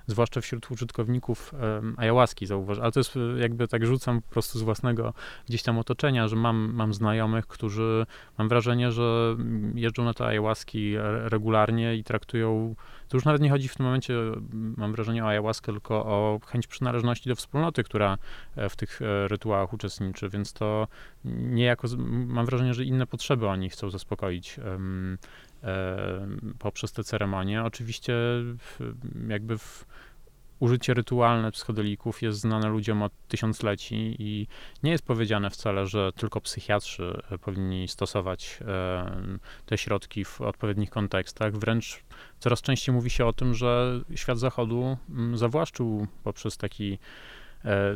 [0.06, 4.58] zwłaszcza wśród użytkowników um, ayahuaski zauważ, ale to jest e, jakby tak rzucam po prostu
[4.58, 5.14] z własnego
[5.48, 8.06] gdzieś tam otoczenia, że mam, mam znajomych, którzy
[8.38, 9.36] mam wrażenie, że
[9.74, 10.94] jeżdżą na te ayahuaski
[11.24, 12.74] regularnie i traktują,
[13.08, 14.14] to już nawet nie chodzi w tym momencie,
[14.52, 18.18] mam wrażenie o ayahuaskę, tylko o chęć przynależności do wspólnoty, która
[18.56, 20.88] e, w tych e, rytuałach uczestniczy, więc to
[21.24, 24.60] niejako, mam wrażenie, że inne potrzeby oni chcą zaspokoić
[26.58, 27.64] poprzez te ceremonie.
[27.64, 28.14] Oczywiście
[29.28, 29.86] jakby w
[30.60, 34.46] użycie rytualne psychodelików jest znane ludziom od tysiącleci i
[34.82, 38.58] nie jest powiedziane wcale, że tylko psychiatrzy e, powinni stosować
[39.66, 41.56] te środki w odpowiednich kontekstach.
[41.56, 42.02] Wręcz
[42.38, 44.96] coraz częściej mówi się o tym, że świat zachodu
[45.34, 46.98] zawłaszczył poprzez taki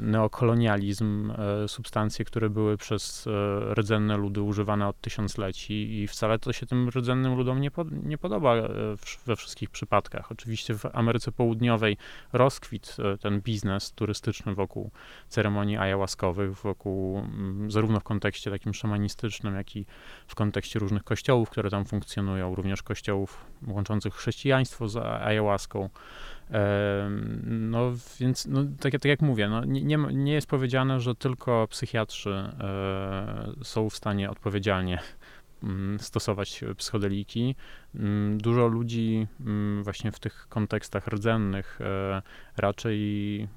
[0.01, 1.33] neokolonializm,
[1.67, 3.29] substancje, które były przez
[3.73, 8.19] rdzenne ludy używane od tysiącleci i wcale to się tym rdzennym ludom nie, po, nie
[8.19, 8.55] podoba
[9.27, 10.33] we wszystkich przypadkach.
[10.33, 11.97] Oczywiście w Ameryce Południowej
[12.33, 14.91] rozkwit ten biznes turystyczny wokół
[15.29, 19.87] ceremonii ayahuaskowych, wokół mm, zarówno w kontekście takim szamanistycznym, jak i
[20.27, 25.89] w kontekście różnych kościołów, które tam funkcjonują, również kościołów łączących chrześcijaństwo z ayahuaską.
[27.45, 32.31] No więc, no, tak, tak jak mówię, no, nie, nie jest powiedziane, że tylko psychiatrzy
[32.31, 34.99] e, są w stanie odpowiedzialnie
[35.63, 37.55] mm, stosować psychodeliki.
[37.95, 42.23] Mm, dużo ludzi mm, właśnie w tych kontekstach rdzennych e,
[42.57, 43.49] raczej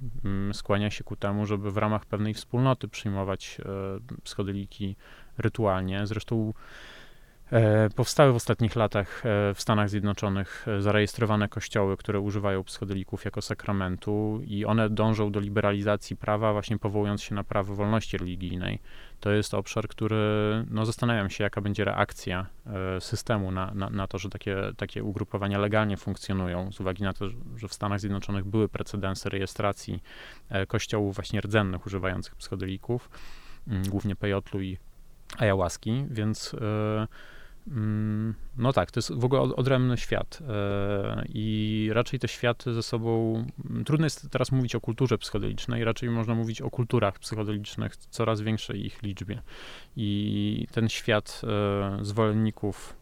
[0.53, 3.63] skłania się ku temu, żeby w ramach pewnej wspólnoty przyjmować e,
[4.23, 4.95] psychodeliki
[5.37, 6.07] rytualnie.
[6.07, 6.53] Zresztą
[7.95, 13.41] powstały w ostatnich latach e, w Stanach Zjednoczonych e, zarejestrowane kościoły, które używają psychodelików jako
[13.41, 18.79] sakramentu i one dążą do liberalizacji prawa, właśnie powołując się na prawo wolności religijnej.
[19.19, 20.17] To jest obszar, który,
[20.69, 22.45] no zastanawiam się, jaka będzie reakcja
[22.99, 27.29] systemu na, na, na to, że takie, takie ugrupowania legalnie funkcjonują, z uwagi na to,
[27.57, 30.03] że w Stanach Zjednoczonych były precedensy rejestracji
[30.67, 33.09] kościołów właśnie rdzennych używających psychodelików,
[33.89, 34.77] głównie pejotlu i
[35.37, 37.07] ayahuaski, więc Mm,
[38.57, 43.33] no tak, to jest w ogóle odrębny świat e, i raczej te światy ze sobą,
[43.69, 48.41] mm, trudno jest teraz mówić o kulturze psychodelicznej, raczej można mówić o kulturach psychodelicznych, coraz
[48.41, 49.41] większej ich liczbie.
[49.95, 53.01] I ten świat e, zwolenników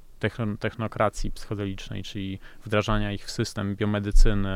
[0.59, 4.49] technokracji psychodelicznej, czyli wdrażania ich w system biomedycyny,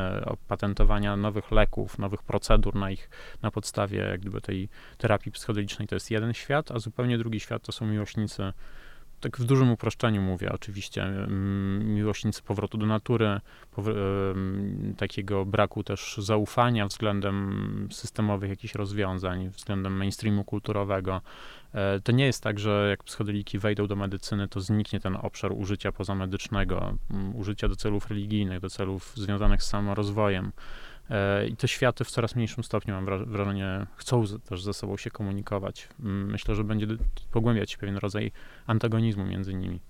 [0.48, 3.10] patentowania nowych leków, nowych procedur na ich,
[3.42, 7.62] na podstawie jak gdyby tej terapii psychodelicznej, to jest jeden świat, a zupełnie drugi świat
[7.62, 8.52] to są miłośnicy
[9.24, 13.40] tak w dużym uproszczeniu mówię oczywiście, mm, miłośnicy powrotu do natury,
[14.96, 21.20] takiego braku też zaufania względem systemowych jakichś rozwiązań, względem mainstreamu kulturowego.
[21.74, 25.52] E, to nie jest tak, że jak psychodeliki wejdą do medycyny, to zniknie ten obszar
[25.52, 26.96] użycia pozamedycznego,
[27.34, 30.52] użycia do celów religijnych, do celów związanych z samorozwojem.
[31.10, 35.10] E, I te światy w coraz mniejszym stopniu, mam wrażenie, chcą też ze sobą się
[35.10, 35.88] komunikować.
[36.00, 36.86] Mm, myślę, że będzie
[37.30, 38.32] pogłębiać się pewien rodzaj
[38.66, 39.80] antagonizmu między nimi.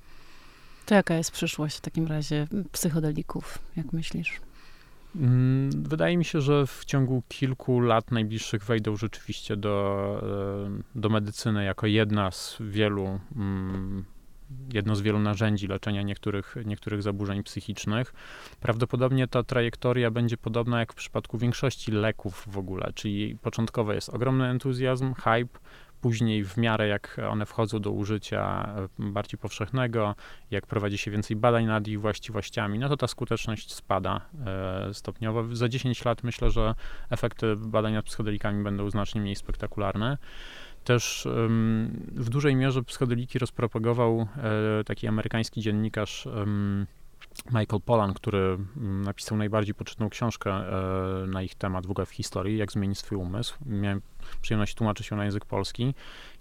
[0.87, 4.41] To jaka jest przyszłość w takim razie psychodelików, jak myślisz?
[5.17, 10.21] Mm, wydaje mi się, że w ciągu kilku lat najbliższych wejdą rzeczywiście do,
[10.67, 14.05] e, do medycyny jako jedna z wielu mm,
[14.73, 18.15] jedno z wielu narzędzi leczenia niektórych, niektórych zaburzeń psychicznych.
[18.61, 24.09] Prawdopodobnie ta trajektoria będzie podobna jak w przypadku większości leków w ogóle, czyli początkowo jest
[24.09, 25.59] ogromny entuzjazm, hype,
[26.05, 30.15] później w miarę jak one wchodzą do użycia e, bardziej powszechnego,
[30.51, 35.57] jak prowadzi się więcej badań nad ich właściwościami, no to ta skuteczność spada e, stopniowo.
[35.57, 36.75] Za 10 lat myślę, że
[37.11, 40.19] efekty badań nad psychodelikami będą znacznie mniej spektakularne.
[40.85, 41.29] Też
[42.15, 46.29] w dużej mierze psychodeliki rozpropagował e, taki amerykański dziennikarz
[47.47, 52.59] Michael Pollan, który napisał najbardziej poczytną książkę e, na ich temat w ogóle w historii,
[52.59, 53.55] jak zmienić swój umysł.
[53.67, 54.03] Miałem
[54.43, 55.95] przyjemność tłumaczyć ją na język polski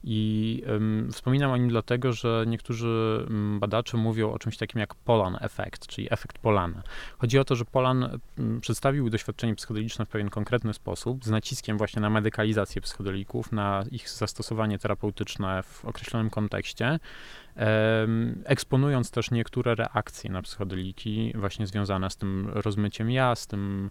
[0.04, 4.96] i um, wspominam o nim dlatego, że niektórzy um, badacze mówią o czymś takim jak
[4.96, 6.84] Polan efekt, czyli efekt Polana.
[7.18, 11.78] Chodzi o to, że Polan um, przedstawił doświadczenie psychodeliczne w pewien konkretny sposób, z naciskiem
[11.78, 17.00] właśnie na medykalizację psychodelików, na ich zastosowanie terapeutyczne w określonym kontekście,
[18.46, 23.90] eksponując też niektóre reakcje na psychodeliki, właśnie związane z tym rozmyciem ja, z, tym,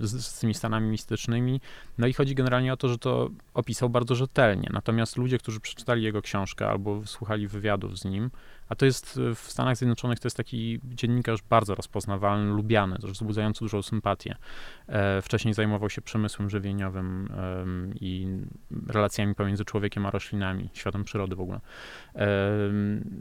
[0.00, 1.60] z, z tymi stanami mistycznymi.
[1.98, 4.68] No i chodzi generalnie o to, że to opisał bardzo rzetelnie.
[4.72, 8.30] Natomiast ludzie, którzy przeczytali jego książkę albo słuchali wywiadów z nim,
[8.68, 13.60] a to jest w Stanach Zjednoczonych to jest taki dziennikarz bardzo rozpoznawalny, lubiany, też wzbudzający
[13.60, 14.36] dużą sympatię.
[14.86, 17.28] E, wcześniej zajmował się przemysłem żywieniowym
[18.00, 18.26] i
[18.86, 21.60] relacjami pomiędzy człowiekiem a roślinami, światem przyrody w ogóle.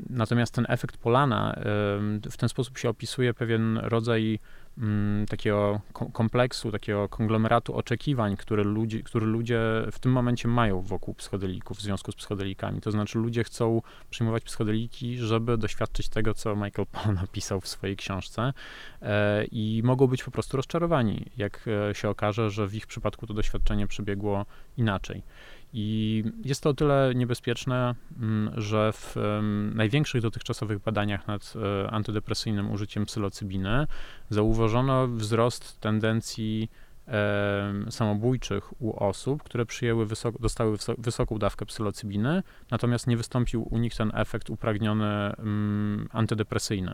[0.10, 1.56] Natomiast ten efekt Polana
[2.32, 4.40] w ten sposób się opisuje pewien rodzaj
[5.30, 5.82] takiego
[6.14, 9.60] kompleksu, takiego konglomeratu oczekiwań, które ludzie, które ludzie
[9.92, 12.82] w tym momencie mają wokół psychodelików w związku z psychodelikami.
[12.82, 17.96] To znaczy ludzie chcą przyjmować psychodeliki, żeby doświadczyć tego, co Michael Pollan napisał w swojej
[17.96, 18.54] książce
[19.02, 23.28] e, i mogą być po prostu rozczarowani, jak e, się okaże, że w ich przypadku
[23.28, 24.46] to doświadczenie przebiegło
[24.78, 25.24] inaczej.
[25.74, 29.16] I jest to o tyle niebezpieczne, mm, że w
[29.74, 33.88] największych dotychczasowych badaniach nad e, antydepresyjnym użyciem psylocybiny
[34.30, 36.70] zauważono wzrost tendencji
[37.90, 40.08] samobójczych u osób, które przyjęły
[40.40, 46.94] dostały wysoką dawkę psylocybiny, natomiast nie wystąpił u nich ten efekt upragniony mm, antydepresyjny.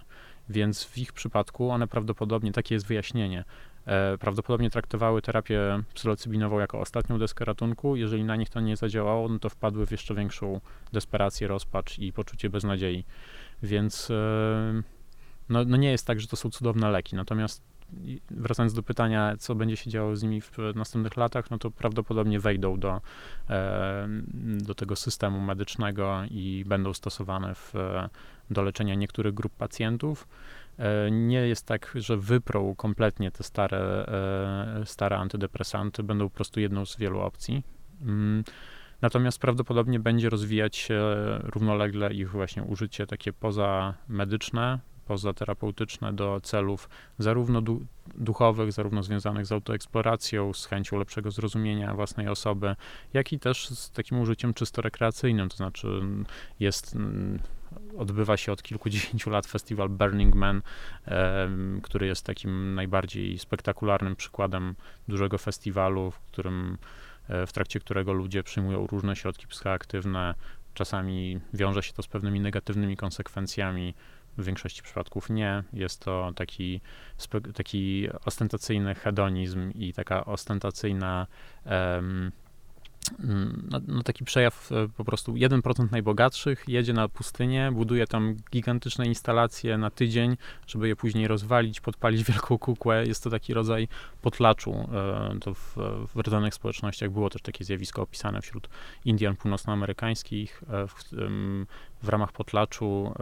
[0.49, 3.43] Więc w ich przypadku one prawdopodobnie, takie jest wyjaśnienie,
[4.19, 7.95] prawdopodobnie traktowały terapię psylocybinową jako ostatnią deskę ratunku.
[7.95, 10.61] Jeżeli na nich to nie zadziałało, no to wpadły w jeszcze większą
[10.93, 13.05] desperację, rozpacz i poczucie beznadziei.
[13.63, 14.81] Więc e,
[15.49, 17.15] no, no nie jest tak, że to są cudowne leki.
[17.15, 17.63] Natomiast
[18.31, 22.39] wracając do pytania, co będzie się działo z nimi w następnych latach, no to prawdopodobnie
[22.39, 23.01] wejdą do,
[23.49, 24.07] e,
[24.43, 27.73] do tego systemu medycznego i będą stosowane w,
[28.49, 30.27] do leczenia niektórych grup pacjentów.
[30.79, 34.05] E, nie jest tak, że wyprą kompletnie te stare,
[34.81, 37.63] e, stare antydepresanty, będą po prostu jedną z wielu opcji.
[38.01, 38.43] Mm,
[39.01, 41.01] natomiast prawdopodobnie będzie rozwijać się
[41.43, 49.51] równolegle ich właśnie użycie takie pozamedyczne, pozaterapeutyczne do celów zarówno du duchowych, zarówno związanych z
[49.51, 52.75] autoeksploracją, z chęcią lepszego zrozumienia własnej osoby,
[53.13, 55.87] jak i też z takim użyciem czysto rekreacyjnym, to znaczy
[56.59, 56.97] jest
[57.97, 60.61] odbywa się od kilkudziesięciu lat festiwal Burning Man,
[61.83, 64.75] który jest takim najbardziej spektakularnym przykładem
[65.07, 66.77] dużego festiwalu, w którym
[67.29, 70.33] e, w trakcie którego ludzie przyjmują różne środki psychoaktywne.
[70.73, 73.93] Czasami wiąże się to z pewnymi negatywnymi konsekwencjami,
[74.37, 75.63] w większości przypadków nie.
[75.73, 76.81] Jest to taki,
[77.53, 81.27] taki ostentacyjny hedonizm i taka ostentacyjna
[81.65, 82.31] um,
[83.69, 89.05] no, no, taki przejaw e, po prostu 1% najbogatszych jedzie na pustynię, buduje tam gigantyczne
[89.05, 90.37] instalacje na tydzień,
[90.67, 93.05] żeby je później rozwalić, podpalić wielką kukłę.
[93.05, 93.87] Jest to taki rodzaj
[94.21, 94.89] potlaczu.
[94.93, 95.75] E, to w,
[96.15, 98.69] w rdzennych społecznościach było też takie zjawisko opisane wśród
[99.05, 100.93] Indian północnoamerykańskich e, w,
[102.03, 103.13] w ramach potlaczu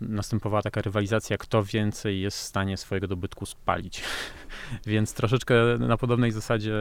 [0.00, 4.02] następowała taka rywalizacja, kto więcej jest w stanie swojego dobytku spalić.
[4.86, 6.74] Więc troszeczkę na podobnej zasadzie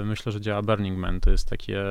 [0.00, 1.20] e, myślę, że działa Burning Man.
[1.20, 1.82] To jest takie,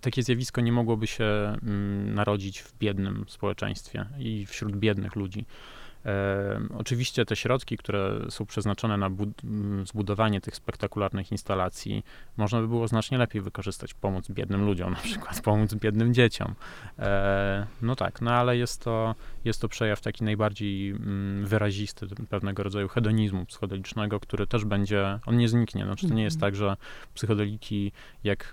[0.00, 5.46] takie zjawisko nie mogłoby się mm, narodzić w biednym społeczeństwie i wśród biednych ludzi.
[6.06, 9.10] E, oczywiście te środki, które są przeznaczone na
[9.84, 12.04] zbudowanie tych spektakularnych instalacji,
[12.36, 16.54] można by było znacznie lepiej wykorzystać, pomóc biednym ludziom, na przykład pomóc biednym dzieciom.
[16.98, 22.62] E, no tak, no ale jest to, jest to przejaw taki najbardziej mm, wyrazisty pewnego
[22.62, 25.84] rodzaju hedonizmu psychodelicznego, który też będzie, on nie zniknie.
[25.84, 26.52] Znaczy to nie jest mhm.
[26.52, 26.76] tak, że
[27.14, 27.92] psychodeliki,
[28.24, 28.52] jak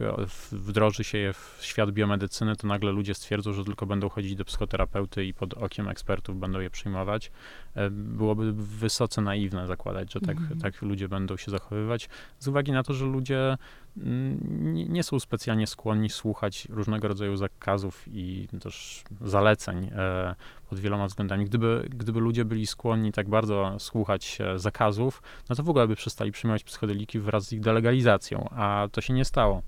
[0.51, 4.45] wdroży się je w świat biomedycyny, to nagle ludzie stwierdzą, że tylko będą chodzić do
[4.45, 7.31] psychoterapeuty i pod okiem ekspertów będą je przyjmować.
[7.75, 10.59] E, byłoby wysoce naiwne zakładać, że tak, mhm.
[10.59, 13.57] tak ludzie będą się zachowywać, z uwagi na to, że ludzie
[13.97, 20.35] mm, nie są specjalnie skłonni słuchać różnego rodzaju zakazów i też zaleceń e,
[20.69, 21.45] pod wieloma względami.
[21.45, 26.31] Gdyby, gdyby ludzie byli skłonni tak bardzo słuchać zakazów, no to w ogóle by przestali
[26.31, 29.61] przyjmować psychodeliki wraz z ich delegalizacją, a to się nie stało.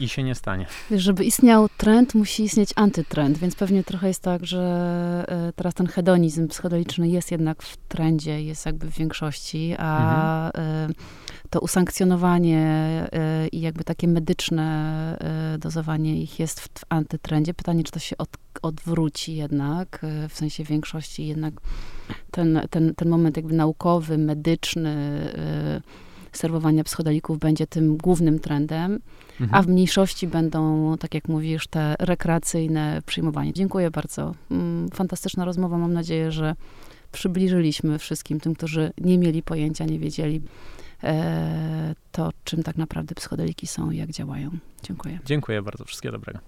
[0.00, 0.66] I się nie stanie.
[0.90, 5.74] Wiesz, żeby istniał trend, musi istnieć antytrend, więc pewnie trochę jest tak, że e, teraz
[5.74, 10.94] ten hedonizm psychodeliczny jest jednak w trendzie, jest jakby w większości, a mhm.
[11.50, 12.60] to usankcjonowanie
[13.12, 14.96] e, i jakby takie medyczne
[15.58, 17.54] dozowanie ich jest w, w antytrendzie.
[17.54, 18.28] Pytanie, czy to się od,
[18.62, 21.54] odwróci jednak, w sensie większości jednak
[22.30, 25.32] ten, ten, ten moment jakby naukowy, medyczny,
[26.36, 28.98] serwowania psychodelików będzie tym głównym trendem,
[29.40, 29.50] mhm.
[29.52, 33.52] a w mniejszości będą, tak jak mówisz, te rekreacyjne przyjmowanie.
[33.52, 34.34] Dziękuję bardzo.
[34.50, 35.78] Mm, fantastyczna rozmowa.
[35.78, 36.54] Mam nadzieję, że
[37.12, 40.42] przybliżyliśmy wszystkim tym, którzy nie mieli pojęcia, nie wiedzieli
[41.04, 44.50] e, to, czym tak naprawdę psychodeliki są i jak działają.
[44.82, 45.18] Dziękuję.
[45.24, 45.84] Dziękuję bardzo.
[45.84, 46.38] Wszystkiego dobrego.